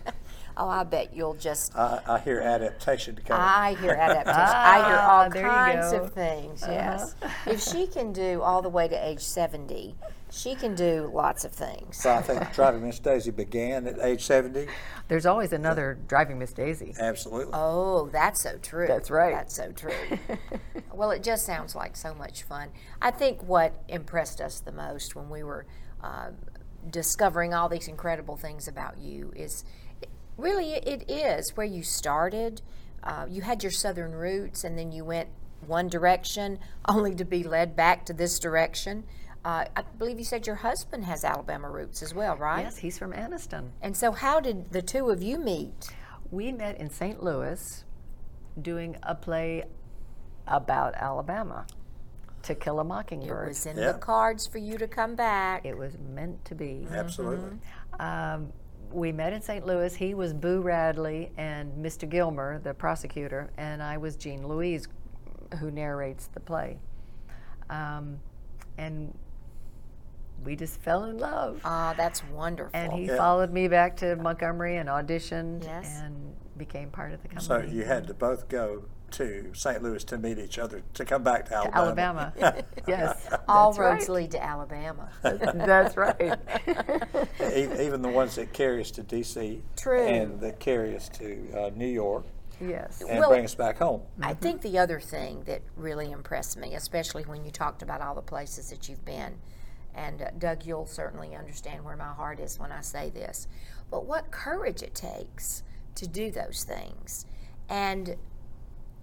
Oh, 0.60 0.68
I 0.68 0.84
bet 0.84 1.14
you'll 1.16 1.36
just. 1.36 1.76
I, 1.78 2.02
I 2.08 2.20
hear 2.20 2.40
adaptation 2.42 3.16
coming. 3.26 3.42
I 3.44 3.76
hear 3.76 3.92
adaptation. 4.00 4.34
I 4.42 4.88
hear 4.88 4.98
all 4.98 5.26
Ah, 5.26 5.30
there 5.30 5.44
you 5.44 5.48
kinds. 5.50 5.94
Uh-huh. 5.94 6.04
of 6.04 6.14
things. 6.14 6.64
Yes. 6.68 7.16
if 7.46 7.62
she 7.62 7.86
can 7.88 8.12
do 8.12 8.42
all 8.42 8.62
the 8.64 8.70
way 8.70 8.88
to 8.88 8.96
age 9.08 9.22
seventy, 9.22 9.96
she 10.32 10.56
can 10.56 10.74
do 10.76 11.10
lots 11.14 11.46
of 11.46 11.52
things. 11.52 11.98
so 11.98 12.12
I 12.12 12.22
think 12.22 12.52
Driving 12.54 12.82
Miss 12.84 13.00
Daisy 13.00 13.32
began 13.32 13.88
at 13.88 14.00
age 14.00 14.24
70. 14.26 14.68
There's 15.08 15.26
always 15.26 15.54
another 15.54 15.98
Driving 16.08 16.38
Miss 16.40 16.52
Daisy. 16.52 16.94
Absolutely. 17.00 17.54
Oh, 17.54 18.10
that's 18.12 18.42
so 18.42 18.58
true. 18.62 18.88
That's 18.88 19.10
right. 19.10 19.34
That's 19.34 19.56
so 19.56 19.72
true. 19.72 19.94
well, 20.94 21.12
it 21.12 21.24
just 21.24 21.46
sounds 21.46 21.76
like 21.76 21.96
so 21.96 22.14
much 22.14 22.44
fun. 22.44 22.70
I 23.02 23.12
think 23.12 23.42
what 23.44 23.82
impressed 23.88 24.42
us 24.42 24.60
the 24.60 24.74
most 24.74 25.16
when 25.16 25.30
we 25.30 25.44
were 25.44 25.66
uh, 26.04 26.32
discovering 26.90 27.54
all 27.54 27.70
these 27.70 27.88
incredible 27.88 28.36
things 28.36 28.68
about 28.68 28.98
you 28.98 29.32
is 29.36 29.64
really 30.38 30.74
it 30.74 31.10
is 31.10 31.56
where 31.58 31.66
you 31.66 31.84
started. 31.84 32.62
Uh, 33.04 33.26
you 33.30 33.42
had 33.42 33.64
your 33.64 33.72
southern 33.72 34.12
roots, 34.14 34.64
and 34.64 34.78
then 34.78 34.92
you 34.92 35.04
went 35.06 35.30
one 35.66 35.88
direction 35.88 36.60
only 36.88 37.16
to 37.16 37.26
be 37.26 37.44
led 37.44 37.76
back 37.76 38.06
to 38.06 38.14
this 38.14 38.40
direction. 38.40 39.04
Uh, 39.46 39.66
I 39.76 39.82
believe 39.98 40.18
you 40.20 40.26
said 40.26 40.46
your 40.46 40.58
husband 40.58 41.06
has 41.06 41.24
Alabama 41.24 41.70
roots 41.70 42.02
as 42.04 42.14
well, 42.14 42.36
right? 42.36 42.64
Yes, 42.64 42.78
he's 42.78 42.98
from 42.98 43.14
Anniston. 43.14 43.70
And 43.82 43.96
so, 43.96 44.12
how 44.12 44.40
did 44.40 44.72
the 44.72 44.82
two 44.82 45.10
of 45.10 45.22
you 45.24 45.38
meet? 45.38 45.90
We 46.32 46.52
met 46.52 46.78
in 46.78 46.90
St. 46.90 47.24
Louis 47.24 47.86
doing 48.62 48.98
a 49.04 49.16
play 49.16 49.64
about 50.48 50.96
Alabama, 50.96 51.66
To 52.44 52.56
Kill 52.56 52.80
a 52.80 52.84
Mockingbird. 52.84 53.46
It 53.46 53.50
was 53.50 53.66
in 53.66 53.78
Yeah. 53.78 53.94
the 53.94 54.00
cards 54.00 54.48
for 54.48 54.58
you 54.58 54.78
to 54.80 54.88
come 54.88 55.16
back. 55.16 55.66
It 55.66 55.78
was 55.78 55.98
meant 56.14 56.44
to 56.46 56.56
be. 56.56 56.86
Absolutely. 56.92 57.60
Um, 58.00 58.52
we 58.92 59.12
met 59.12 59.34
in 59.34 59.42
St. 59.42 59.66
Louis. 59.66 59.94
He 59.96 60.14
was 60.14 60.34
Boo 60.34 60.62
Radley 60.62 61.32
and 61.38 61.72
Mr. 61.84 62.08
Gilmer, 62.10 62.60
the 62.60 62.74
prosecutor, 62.74 63.50
and 63.58 63.82
I 63.84 63.98
was 63.98 64.16
Jean 64.16 64.48
Louise, 64.48 64.88
who 65.60 65.72
narrates 65.72 66.28
the 66.28 66.40
play. 66.40 66.78
Um, 67.70 68.20
and 68.78 69.14
we 70.44 70.56
just 70.56 70.80
fell 70.82 71.06
in 71.06 71.18
love. 71.18 71.60
Ah, 71.66 71.94
that's 71.98 72.24
wonderful. 72.26 72.72
and 72.74 72.94
he 72.94 73.06
Yeah. 73.06 73.18
followed 73.18 73.52
me 73.52 73.68
back 73.68 73.96
to 73.98 74.16
Montgomery 74.16 74.78
and 74.78 74.88
auditioned 74.88 75.64
Yes. 75.64 76.00
and 76.04 76.36
became 76.58 76.90
part 76.90 77.12
of 77.12 77.22
the 77.24 77.28
company. 77.28 77.46
So 77.46 77.60
you 77.76 77.84
had 77.86 78.08
to 78.08 78.14
both 78.14 78.48
go 78.48 78.84
to 79.12 79.52
St. 79.54 79.82
Louis 79.82 80.04
to 80.06 80.18
meet 80.18 80.38
each 80.38 80.60
other 80.60 80.82
to 80.94 81.06
come 81.06 81.24
back 81.24 81.46
to 81.46 81.52
to 81.52 81.76
Alabama. 81.78 82.34
Alabama. 82.40 82.64
yes. 82.88 83.28
All 83.48 83.72
that's 83.72 83.80
roads 83.80 84.10
right. 84.10 84.16
lead 84.16 84.32
to 84.32 84.44
Alabama. 84.44 85.10
That's 85.22 85.96
right. 85.98 86.38
E- 87.42 87.84
Even 87.86 88.02
the 88.02 88.10
ones 88.10 88.36
that 88.36 88.54
carry 88.54 88.82
us 88.82 88.92
to 88.92 89.04
D.C. 89.04 89.62
True. 89.76 90.06
and 90.06 90.40
that 90.42 90.60
carry 90.60 90.96
us 90.96 91.10
to 91.10 91.52
uh, 91.58 91.70
New 91.76 91.88
York 91.88 92.26
yes. 92.60 93.02
and 93.08 93.20
Well- 93.20 93.30
bring 93.30 93.46
us 93.46 93.56
back 93.56 93.78
home. 93.78 94.02
I 94.22 94.34
think 94.34 94.62
the 94.62 94.78
other 94.80 95.00
thing 95.00 95.44
that 95.46 95.62
really 95.76 96.12
impressed 96.12 96.58
me, 96.58 96.76
especially 96.76 97.24
when 97.24 97.46
you 97.46 97.52
talked 97.52 97.82
about 97.82 98.02
all 98.02 98.16
the 98.16 98.22
places 98.22 98.70
that 98.70 98.90
you've 98.90 99.06
been, 99.06 99.38
and 99.96 100.22
uh, 100.22 100.30
Doug, 100.38 100.66
you'll 100.66 100.86
certainly 100.86 101.36
understand 101.36 101.84
where 101.84 101.96
my 101.96 102.14
heart 102.14 102.40
is 102.40 102.60
when 102.60 102.72
I 102.72 102.82
say 102.82 103.10
this, 103.10 103.48
but 103.90 104.06
what 104.06 104.32
courage 104.32 104.84
it 104.84 104.94
takes 104.94 105.64
to 105.96 106.08
do 106.08 106.30
those 106.30 106.64
things. 106.64 107.26
And 107.70 108.16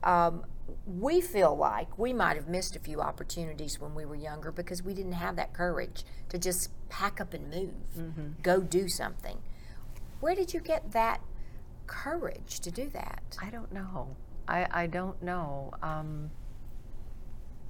um, 0.05 0.45
we 0.87 1.21
feel 1.21 1.57
like 1.57 1.99
we 1.99 2.13
might 2.13 2.37
have 2.37 2.49
missed 2.49 2.77
a 2.77 2.79
few 2.79 3.01
opportunities 3.01 3.81
when 3.81 3.95
we 3.95 4.05
were 4.05 4.15
younger 4.15 4.53
because 4.53 4.83
we 4.83 4.95
didn't 4.95 5.13
have 5.13 5.37
that 5.37 5.53
courage 5.53 6.05
to 6.29 6.39
just 6.39 6.71
pack 6.89 7.21
up 7.21 7.35
and 7.35 7.51
move, 7.51 7.73
go 8.43 8.61
do 8.61 8.89
something. 8.89 9.39
Where 10.21 10.35
did 10.35 10.55
you 10.55 10.61
get 10.61 10.93
that 10.93 11.21
courage 11.87 12.61
to 12.61 12.71
do 12.71 12.89
that? 12.91 13.37
I 13.43 13.51
don't 13.51 13.73
know. 13.73 14.17
I, 14.49 14.67
I 14.71 14.87
don't 14.87 15.23
know. 15.23 15.73
Um, 15.83 16.31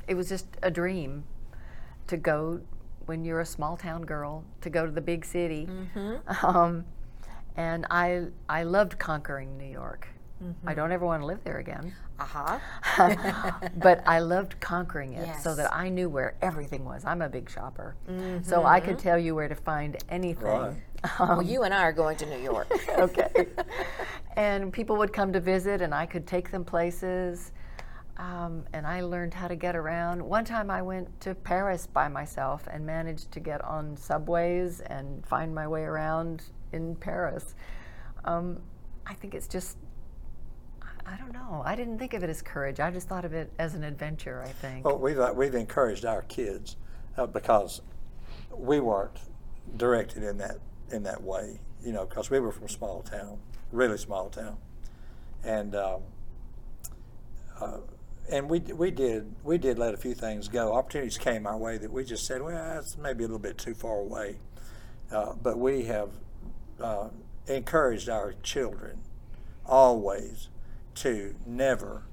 it 0.07 0.14
was 0.14 0.29
just 0.29 0.47
a 0.62 0.70
dream 0.70 1.25
to 2.07 2.16
go 2.16 2.61
when 3.07 3.25
you're 3.25 3.40
a 3.40 3.47
small 3.47 3.77
town 3.77 4.03
girl 4.03 4.44
to 4.61 4.70
go 4.70 4.87
to 4.87 4.92
the 4.92 5.01
big 5.01 5.25
city. 5.25 5.68
Um, 6.42 6.85
and 7.57 7.87
I 7.90 8.27
I 8.49 8.64
loved 8.64 8.99
conquering 8.99 9.57
New 9.57 9.70
York. 9.70 10.09
I 10.66 10.75
don't 10.75 10.92
ever 10.92 11.07
want 11.07 11.23
to 11.23 11.27
live 11.27 11.42
there 11.44 11.59
again, 11.59 11.94
Uh 12.18 12.25
huh. 12.25 13.61
but 13.77 14.03
I 14.07 14.18
loved 14.18 14.61
conquering 14.61 15.14
it 15.14 15.40
so 15.40 15.55
that 15.55 15.73
I 15.75 15.88
knew 15.88 16.09
where 16.09 16.35
everything 16.42 16.85
was. 16.85 17.05
I'm 17.05 17.23
a 17.23 17.29
big 17.29 17.49
shopper, 17.49 17.97
so 18.42 18.64
I 18.64 18.81
could 18.81 18.99
tell 18.99 19.18
you 19.18 19.35
where 19.35 19.49
to 19.49 19.55
find 19.55 19.97
anything. 20.11 20.44
Right. 20.47 20.77
well, 21.18 21.42
you 21.42 21.62
and 21.62 21.73
I 21.73 21.83
are 21.83 21.92
going 21.92 22.16
to 22.18 22.27
New 22.27 22.38
York. 22.42 22.70
okay. 22.99 23.47
and 24.37 24.73
people 24.73 24.97
would 24.97 25.12
come 25.12 25.33
to 25.33 25.40
visit, 25.40 25.81
and 25.81 25.94
I 25.94 26.05
could 26.07 26.27
take 26.27 26.51
them 26.51 26.64
places. 26.64 27.53
Um, 28.16 28.64
and 28.73 28.87
I 28.87 29.01
learned 29.01 29.35
how 29.35 29.49
to 29.49 29.57
get 29.57 29.75
around. 29.75 30.23
One 30.23 30.44
time 30.44 30.70
I 30.70 30.83
went 30.83 31.20
to 31.23 31.35
Paris 31.35 31.87
by 31.87 32.09
myself 32.09 32.66
and 32.70 32.87
managed 32.87 33.33
to 33.33 33.40
get 33.40 33.62
on 33.64 33.97
subways 33.97 34.81
and 34.81 35.25
find 35.27 35.53
my 35.55 35.66
way 35.66 35.83
around 35.83 36.44
in 36.73 36.94
Paris. 36.97 37.55
Um, 38.25 38.61
I 39.07 39.14
think 39.14 39.35
it's 39.35 39.49
just, 39.49 39.77
I- 41.07 41.17
don't 41.17 41.33
know. 41.33 41.62
I 41.64 41.75
didn't 41.75 41.99
think 41.99 42.14
of 42.14 42.23
it 42.23 42.31
as 42.31 42.43
courage. 42.43 42.81
I 42.81 42.90
just 42.90 43.09
thought 43.09 43.25
of 43.25 43.33
it 43.33 43.53
as 43.59 43.75
an 43.75 43.85
adventure, 43.85 44.43
I 44.45 44.49
think. 44.49 44.85
Well, 44.85 44.99
we've, 44.99 45.19
uh, 45.19 45.33
we've 45.35 45.55
encouraged 45.55 46.05
our 46.05 46.23
kids 46.23 46.77
uh, 47.17 47.27
because 47.27 47.83
we 48.51 48.81
weren't 48.81 49.19
directed 49.77 50.23
in 50.23 50.38
that 50.38 50.59
in 50.90 51.03
that 51.03 51.23
way, 51.23 51.59
you 51.83 51.93
know, 51.93 52.05
because 52.05 52.31
we 52.31 52.38
were 52.38 52.53
from 52.53 52.64
a 52.64 52.69
small 52.69 53.03
town, 53.03 53.38
really 53.73 53.97
small 53.97 54.29
town, 54.29 54.57
and 55.43 55.75
um, 55.75 56.03
uh, 57.61 57.79
and 58.31 58.49
we 58.49 58.61
we 58.61 58.90
did 58.90 59.35
we 59.43 59.59
did 59.59 59.79
let 59.79 59.95
a 59.95 59.97
few 59.97 60.14
things 60.14 60.49
go. 60.49 60.73
Opportunities 60.75 61.19
came 61.19 61.47
our 61.47 61.57
way 61.57 61.79
that 61.79 61.90
we 61.90 62.05
just 62.05 62.27
said, 62.27 62.43
well, 62.43 62.55
that's 62.55 62.97
maybe 62.99 63.25
a 63.25 63.27
little 63.27 63.38
bit 63.38 63.59
too 63.59 63.75
far 63.75 63.99
away, 63.99 64.37
uh, 65.11 65.33
but 65.43 65.59
we 65.59 65.85
have 65.85 66.11
uh, 66.81 67.09
encouraged 67.47 68.09
our 68.09 68.35
children 68.43 68.99
always 69.67 70.49
to 70.96 71.35
never 71.46 72.04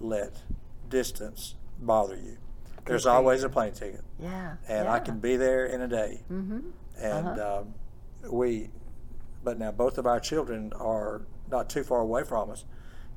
let 0.00 0.42
distance 0.88 1.54
bother 1.78 2.16
you. 2.16 2.36
There's 2.86 3.06
always 3.06 3.44
a 3.44 3.48
plane 3.48 3.72
ticket, 3.72 4.02
yeah. 4.18 4.56
and 4.68 4.86
yeah. 4.86 4.92
I 4.92 4.98
can 5.00 5.20
be 5.20 5.36
there 5.36 5.66
in 5.66 5.80
a 5.82 5.88
day. 5.88 6.22
Mm-hmm. 6.30 6.60
And 6.98 7.40
um, 7.40 7.74
we, 8.28 8.70
but 9.44 9.58
now 9.58 9.70
both 9.70 9.98
of 9.98 10.06
our 10.06 10.18
children 10.18 10.72
are 10.74 11.22
not 11.50 11.70
too 11.70 11.84
far 11.84 12.00
away 12.00 12.24
from 12.24 12.50
us, 12.50 12.64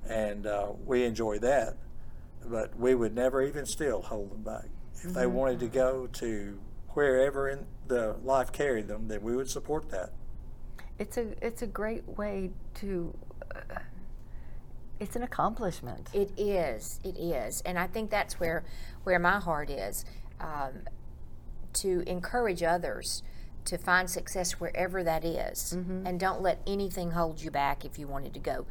and 0.07 0.45
uh, 0.45 0.73
we 0.85 1.03
enjoy 1.05 1.39
that. 1.39 1.77
But 2.45 2.77
we 2.77 2.93
would 2.93 3.15
never 3.15 3.41
even 3.41 3.65
still 3.65 4.01
hold 4.01 4.31
them 4.31 4.43
back. 4.43 4.65
If 5.01 5.13
they 5.13 5.27
wanted 5.27 5.59
to 5.61 5.67
go 5.67 6.07
to 6.07 6.59
wherever 6.89 7.49
in 7.49 7.65
the 7.87 8.17
life 8.23 8.51
carried 8.51 8.87
them, 8.87 9.07
then 9.07 9.21
we 9.21 9.35
would 9.35 9.49
support 9.49 9.89
that. 9.89 10.11
It's 10.99 11.17
a 11.17 11.33
it's 11.45 11.61
a 11.61 11.67
great 11.67 12.07
way 12.17 12.51
to. 12.75 13.17
Uh, 13.55 13.79
it's 14.99 15.15
an 15.15 15.23
accomplishment. 15.23 16.09
It 16.13 16.31
is. 16.37 16.99
It 17.03 17.17
is, 17.17 17.61
and 17.61 17.77
I 17.77 17.87
think 17.87 18.09
that's 18.09 18.39
where 18.39 18.63
where 19.03 19.19
my 19.19 19.39
heart 19.39 19.69
is. 19.69 20.05
Um, 20.39 20.83
to 21.73 22.03
encourage 22.05 22.61
others 22.61 23.23
to 23.65 23.77
find 23.77 24.09
success 24.09 24.53
wherever 24.59 25.03
that 25.03 25.25
is, 25.25 25.71
and 26.05 26.19
don't 26.19 26.41
let 26.41 26.61
anything 26.67 27.11
hold 27.11 27.41
you 27.41 27.49
back 27.49 27.85
if 27.85 27.97
you 27.97 28.07
wanted 28.07 28.33
to 28.33 28.39
go. 28.39 28.65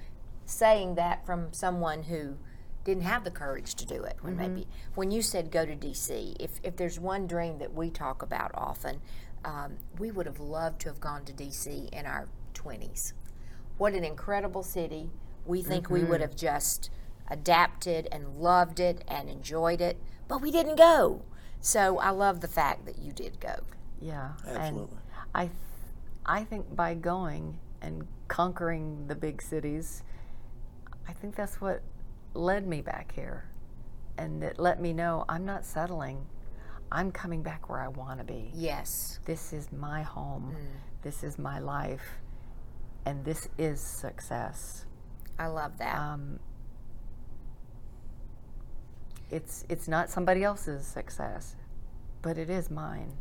Saying 0.44 0.94
that 0.96 1.24
from 1.24 1.52
someone 1.52 2.04
who 2.04 2.36
didn't 2.84 3.04
have 3.04 3.24
the 3.24 3.30
courage 3.30 3.74
to 3.76 3.86
do 3.86 4.02
it 4.02 4.16
when 4.22 4.36
maybe 4.36 4.66
when 4.94 5.10
you 5.10 5.22
said 5.22 5.50
go 5.50 5.64
to 5.64 5.74
DC, 5.74 6.36
if 6.38 6.60
if 6.62 6.76
there's 6.76 7.00
one 7.00 7.26
dream 7.26 7.58
that 7.58 7.72
we 7.74 7.90
talk 7.90 8.22
about 8.22 8.50
often, 8.54 9.00
um, 9.44 9.76
we 9.98 10.10
would 10.10 10.26
have 10.26 10.40
loved 10.40 10.80
to 10.82 10.88
have 10.88 11.00
gone 11.00 11.24
to 11.24 11.32
DC 11.32 11.88
in 11.90 12.06
our 12.06 12.28
20s. 12.54 13.12
What 13.78 13.94
an 13.94 14.04
incredible 14.04 14.62
city. 14.62 15.10
We 15.46 15.62
think 15.62 15.90
we 15.90 16.00
would 16.00 16.20
mm-hmm. 16.20 16.22
have 16.22 16.36
just 16.36 16.90
adapted 17.28 18.08
and 18.12 18.36
loved 18.36 18.78
it 18.78 19.04
and 19.08 19.28
enjoyed 19.28 19.80
it, 19.80 19.98
but 20.28 20.40
we 20.40 20.50
didn't 20.50 20.76
go. 20.76 21.22
So 21.60 21.98
I 21.98 22.10
love 22.10 22.40
the 22.40 22.48
fact 22.48 22.86
that 22.86 22.98
you 22.98 23.12
did 23.12 23.40
go. 23.40 23.54
Yeah, 24.00 24.30
Absolutely. 24.46 24.80
and 24.80 24.88
I, 25.34 25.42
th- 25.44 25.52
I 26.26 26.44
think 26.44 26.74
by 26.74 26.94
going 26.94 27.58
and 27.80 28.06
conquering 28.28 29.06
the 29.06 29.14
big 29.14 29.40
cities, 29.40 30.02
I 31.08 31.12
think 31.12 31.34
that's 31.34 31.60
what 31.60 31.82
led 32.34 32.66
me 32.66 32.80
back 32.80 33.12
here, 33.12 33.44
and 34.18 34.42
it 34.42 34.58
let 34.58 34.80
me 34.80 34.92
know 34.92 35.24
I'm 35.28 35.44
not 35.44 35.64
settling. 35.64 36.26
I'm 36.90 37.10
coming 37.10 37.42
back 37.42 37.68
where 37.68 37.80
I 37.80 37.88
want 37.88 38.18
to 38.18 38.24
be. 38.24 38.50
Yes. 38.54 39.18
This 39.24 39.52
is 39.52 39.72
my 39.72 40.02
home. 40.02 40.54
Mm. 40.54 41.02
This 41.02 41.24
is 41.24 41.38
my 41.38 41.58
life, 41.58 42.20
and 43.06 43.24
this 43.24 43.48
is 43.56 43.80
success. 43.80 44.84
I 45.42 45.48
love 45.48 45.76
that. 45.78 45.96
Um, 45.98 46.38
it's 49.28 49.64
it's 49.68 49.88
not 49.88 50.08
somebody 50.08 50.44
else's 50.44 50.86
success, 50.86 51.56
but 52.22 52.38
it 52.38 52.48
is 52.48 52.70
mine. 52.70 53.12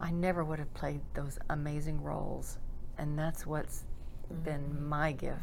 I 0.00 0.12
never 0.12 0.44
would 0.44 0.60
have 0.60 0.72
played 0.74 1.00
those 1.14 1.36
amazing 1.50 2.00
roles, 2.00 2.58
and 2.96 3.18
that's 3.18 3.44
what's 3.44 3.82
been 4.44 4.86
my 4.88 5.10
gift. 5.10 5.40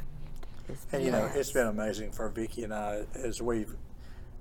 Is 0.70 0.86
And 0.94 1.04
you 1.04 1.12
know, 1.12 1.28
play. 1.28 1.40
it's 1.42 1.52
been 1.52 1.68
amazing 1.68 2.14
for 2.14 2.30
Vicki 2.30 2.64
and 2.64 2.74
I 2.74 3.04
as 3.14 3.42
we've 3.42 3.76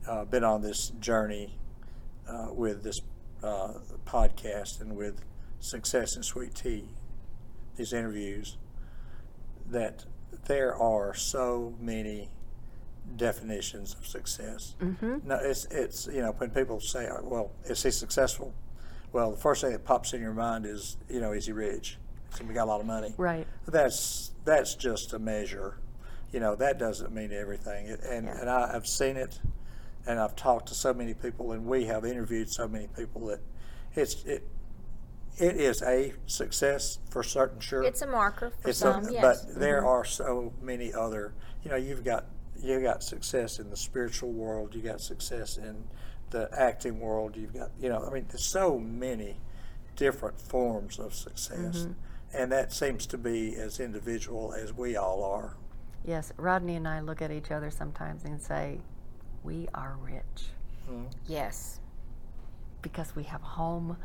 uh, 0.07 0.25
been 0.27 0.45
on 0.45 0.63
this 0.63 0.91
journey 1.01 1.59
uh, 2.29 2.49
with 2.53 2.85
this 2.85 3.01
uh, 3.43 3.73
podcast 4.07 4.81
and 4.81 4.95
with 4.97 5.25
Success 5.59 6.15
and 6.15 6.25
Sweet 6.25 6.55
Tea, 6.55 6.85
these 7.77 7.93
interviews, 7.93 8.59
that 9.67 10.05
there 10.47 10.75
are 10.77 11.15
so 11.15 11.75
many 11.81 12.31
definitions 13.17 13.95
of 13.99 14.07
success. 14.07 14.75
Mm-hmm. 14.81 15.19
No, 15.29 15.37
it's 15.37 15.65
it's 15.67 16.07
you 16.07 16.23
know 16.23 16.33
when 16.39 16.51
people 16.51 16.81
say, 16.81 17.07
uh, 17.09 17.19
"Well, 17.23 17.51
is 17.65 17.83
he 17.83 17.91
successful?" 17.91 18.55
Well, 19.13 19.33
the 19.33 19.37
first 19.37 19.63
thing 19.63 19.73
that 19.73 19.85
pops 19.85 20.13
in 20.13 20.21
your 20.21 20.33
mind 20.35 20.67
is, 20.67 20.97
you 21.09 21.21
know, 21.21 21.33
is 21.33 21.47
he 21.47 21.53
rich? 21.53 21.99
Has 22.31 22.39
he 22.39 22.47
got 22.55 22.65
a 22.65 22.71
lot 22.71 22.81
of 22.81 22.87
money? 22.87 23.13
right. 23.17 23.47
that's 23.67 24.31
that's 24.45 24.75
just 24.77 25.13
a 25.13 25.19
measure. 25.19 25.79
You 26.33 26.39
know, 26.39 26.55
that 26.57 26.79
doesn't 26.79 27.13
mean 27.13 27.33
everything. 27.33 27.89
And 27.89 28.27
Yeah. 28.27 28.41
and 28.41 28.49
I, 28.49 28.73
I've 28.75 28.87
seen 28.87 29.17
it 29.17 29.41
and 30.07 30.19
I've 30.21 30.37
talked 30.37 30.69
to 30.69 30.75
so 30.75 30.95
many 30.95 31.13
people, 31.13 31.53
and 31.53 31.67
we 31.67 31.85
have 31.87 32.05
interviewed 32.05 32.49
so 32.51 32.69
many 32.69 32.87
people 32.97 33.27
that 33.27 33.41
it's 33.95 34.23
it 34.25 34.47
it 35.41 35.57
is 35.57 35.83
a 35.83 36.13
success 36.27 36.99
for 37.11 37.23
certain 37.23 37.61
sure. 37.61 37.83
It's 37.83 38.03
a 38.03 38.07
marker 38.07 38.51
for 38.51 38.69
It's 38.69 38.79
some, 38.79 39.09
a, 39.09 39.13
yes. 39.13 39.45
but 39.45 39.59
there 39.59 39.79
mm-hmm. 39.79 39.89
are 39.89 40.05
so 40.05 40.53
many 40.61 40.93
other. 40.93 41.35
You 41.63 41.71
know, 41.71 41.77
you've 41.77 42.05
got 42.05 42.27
you 42.63 42.81
got 42.81 43.03
success 43.03 43.59
in 43.59 43.71
the 43.71 43.77
spiritual 43.77 44.33
world. 44.33 44.75
You 44.75 44.83
got 44.83 45.01
success 45.01 45.57
in 45.57 45.85
the 46.31 46.49
acting 46.53 47.01
world. 47.01 47.37
You've 47.37 47.55
got 47.55 47.71
you 47.81 47.89
know. 47.89 48.07
I 48.07 48.13
mean, 48.13 48.27
there's 48.29 48.45
so 48.45 48.79
many 48.79 49.37
different 49.97 50.41
forms 50.41 50.99
of 50.99 51.15
success, 51.15 51.79
mm-hmm. 51.79 51.93
and 52.35 52.53
that 52.53 52.73
seems 52.73 53.07
to 53.07 53.19
be 53.19 53.57
as 53.57 53.81
individual 53.81 54.53
as 54.53 54.73
we 54.73 54.97
all 54.97 55.25
are. 55.25 55.57
Yes, 56.05 56.33
Rodney 56.37 56.77
and 56.77 56.89
I 56.89 57.01
look 57.01 57.21
at 57.21 57.31
each 57.31 57.51
other 57.51 57.71
sometimes 57.71 58.25
and 58.25 58.41
say, 58.41 58.81
we 59.43 59.69
are 59.75 59.99
rich 60.03 60.49
mm-hmm. 60.91 61.05
yes. 61.27 61.79
because 62.83 63.15
we 63.15 63.25
have 63.25 63.43
home, 63.43 63.97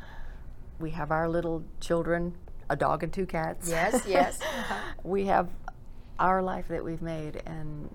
we 0.80 0.92
have 0.92 1.12
our 1.12 1.30
little 1.30 1.64
children, 1.80 2.36
a 2.70 2.76
dog 2.76 3.04
and 3.04 3.14
two 3.14 3.26
cats. 3.26 3.70
Yes, 3.70 4.04
yes. 4.08 4.42
uh-huh. 4.42 4.94
we 5.04 5.26
have 5.26 5.50
our 6.20 6.42
life 6.42 6.68
that 6.70 6.84
we've 6.84 7.02
made, 7.02 7.42
and 7.46 7.90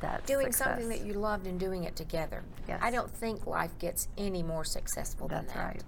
that's 0.00 0.26
Doing 0.26 0.52
something 0.52 0.88
that 0.88 1.04
you 1.04 1.14
loved 1.14 1.46
and 1.46 1.58
doing 1.58 1.84
it 1.84 1.96
together. 1.96 2.42
Yes. 2.68 2.80
I 2.82 2.90
don't 2.90 3.10
think 3.10 3.46
life 3.46 3.76
gets 3.78 4.08
any 4.18 4.42
more 4.42 4.64
successful 4.64 5.28
That's 5.28 5.46
than 5.46 5.56
that. 5.56 5.64
right. 5.64 5.82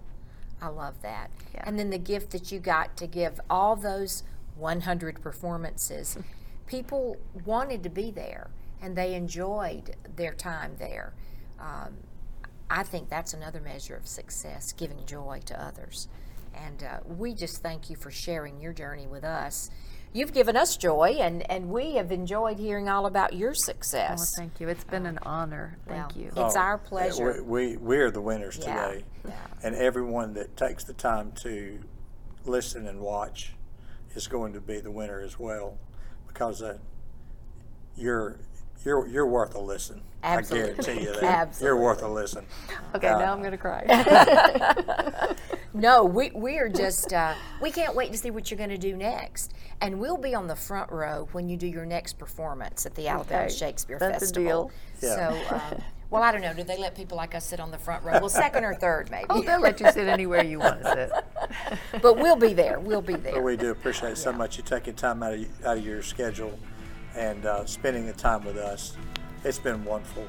I 0.60 0.68
love 0.68 0.94
that. 1.02 1.30
Yeah. 1.54 1.64
And 1.66 1.78
then 1.78 1.90
the 1.90 1.98
gift 1.98 2.30
that 2.30 2.50
you 2.50 2.58
got 2.58 2.96
to 2.96 3.06
give 3.06 3.40
all 3.50 3.76
those 3.76 4.22
100 4.56 5.20
performances, 5.20 6.16
people 6.66 7.18
wanted 7.44 7.82
to 7.82 7.90
be 7.90 8.10
there 8.10 8.50
and 8.80 8.96
they 8.96 9.14
enjoyed 9.14 9.96
their 10.16 10.32
time 10.32 10.76
there. 10.78 11.12
Um, 11.60 11.94
I 12.68 12.82
think 12.82 13.08
that's 13.08 13.32
another 13.34 13.60
measure 13.60 13.94
of 13.96 14.06
success, 14.06 14.72
giving 14.72 15.04
joy 15.06 15.40
to 15.46 15.62
others. 15.62 16.08
And 16.54 16.82
uh, 16.82 16.98
we 17.06 17.34
just 17.34 17.62
thank 17.62 17.90
you 17.90 17.96
for 17.96 18.10
sharing 18.10 18.60
your 18.60 18.72
journey 18.72 19.06
with 19.06 19.24
us. 19.24 19.70
You've 20.12 20.32
given 20.32 20.56
us 20.56 20.76
joy, 20.78 21.18
and, 21.20 21.48
and 21.50 21.68
we 21.68 21.96
have 21.96 22.10
enjoyed 22.10 22.58
hearing 22.58 22.88
all 22.88 23.04
about 23.06 23.34
your 23.34 23.50
Well, 23.50 23.54
success. 23.56 24.34
thank 24.38 24.58
you. 24.60 24.68
It's 24.68 24.84
been 24.84 25.04
an 25.04 25.18
honor. 25.22 25.76
Thank 25.86 26.08
Well, 26.14 26.18
you. 26.18 26.28
It's 26.28 26.56
Oh, 26.56 26.60
our 26.60 26.78
pleasure. 26.78 27.42
We, 27.42 27.72
we 27.72 27.76
we're 27.76 28.10
the 28.10 28.22
winners 28.22 28.58
Yeah, 28.62 28.86
today, 28.88 29.04
yeah. 29.28 29.32
and 29.62 29.74
everyone 29.76 30.32
that 30.34 30.56
takes 30.56 30.84
the 30.84 30.94
time 30.94 31.32
to 31.42 31.78
listen 32.46 32.86
and 32.86 33.00
watch 33.00 33.52
is 34.14 34.26
going 34.26 34.54
to 34.54 34.60
be 34.60 34.80
the 34.80 34.90
winner 34.90 35.20
as 35.20 35.38
well, 35.38 35.76
because 36.26 36.62
uh, 36.62 36.78
you're 37.96 38.38
you're 38.84 39.06
you're 39.08 39.26
worth 39.26 39.54
a 39.54 39.60
listen. 39.60 40.00
Absolutely. 40.22 40.70
I 40.72 40.74
guarantee 40.76 41.04
you 41.04 41.12
that 41.20 41.22
Absolutely. 41.22 41.66
you're 41.66 41.84
worth 41.84 42.02
a 42.02 42.08
listen. 42.08 42.44
Okay, 42.94 43.08
Uh, 43.08 43.18
now 43.18 43.32
I'm 43.32 43.38
going 43.40 43.52
to 43.52 43.58
cry. 43.58 43.84
No, 45.74 46.04
we, 46.04 46.30
we 46.30 46.56
are 46.56 46.68
just, 46.84 47.12
uh, 47.12 47.34
we 47.60 47.70
can't 47.70 47.94
wait 47.94 48.10
to 48.12 48.16
see 48.16 48.30
what 48.30 48.50
you're 48.50 48.56
going 48.56 48.70
to 48.70 48.78
do 48.78 48.96
next. 48.96 49.52
And 49.82 50.00
we'll 50.00 50.16
be 50.16 50.34
on 50.34 50.46
the 50.46 50.56
front 50.56 50.90
row 50.90 51.28
when 51.32 51.50
you 51.50 51.58
do 51.58 51.66
your 51.66 51.84
next 51.84 52.14
performance 52.14 52.86
at 52.86 52.94
the 52.94 53.08
Alabama 53.08 53.42
Okay, 53.44 53.54
Shakespeare 53.54 53.98
that's 53.98 54.16
a 54.16 54.20
Festival. 54.20 54.70
deal. 55.00 55.10
Yeah. 55.10 55.16
So, 55.48 55.54
um, 55.54 55.82
well, 56.08 56.22
I 56.22 56.32
don't 56.32 56.40
know. 56.40 56.54
Do 56.54 56.62
they 56.62 56.78
let 56.78 56.94
people 56.94 57.18
like 57.18 57.34
us 57.34 57.44
sit 57.44 57.60
on 57.60 57.70
the 57.70 57.76
front 57.78 58.04
row? 58.04 58.12
Well, 58.12 58.30
second 58.30 58.64
or 58.64 58.74
third, 58.74 59.10
maybe. 59.10 59.26
oh, 59.28 59.42
they'll 59.42 59.60
let 59.60 59.78
you 59.80 59.90
sit 59.92 60.08
anywhere 60.08 60.42
you 60.42 60.60
want 60.60 60.80
to 60.82 61.10
sit. 61.92 62.00
but 62.00 62.16
we'll 62.16 62.36
be 62.36 62.54
there. 62.54 62.80
We'll 62.80 63.02
be 63.02 63.16
there. 63.16 63.34
But 63.34 63.42
we 63.42 63.58
do 63.58 63.70
appreciate 63.70 64.16
so 64.16 64.32
much 64.32 64.56
you 64.56 64.62
taking 64.62 64.94
time 64.94 65.22
out 65.22 65.34
of 65.34 65.66
out 65.66 65.76
of 65.78 65.84
your 65.84 66.02
schedule 66.02 66.58
and 67.16 67.46
uh, 67.46 67.64
spending 67.64 68.06
the 68.06 68.12
time 68.12 68.44
with 68.44 68.56
us. 68.56 68.96
It's 69.44 69.58
been 69.58 69.84
wonderful. 69.84 70.26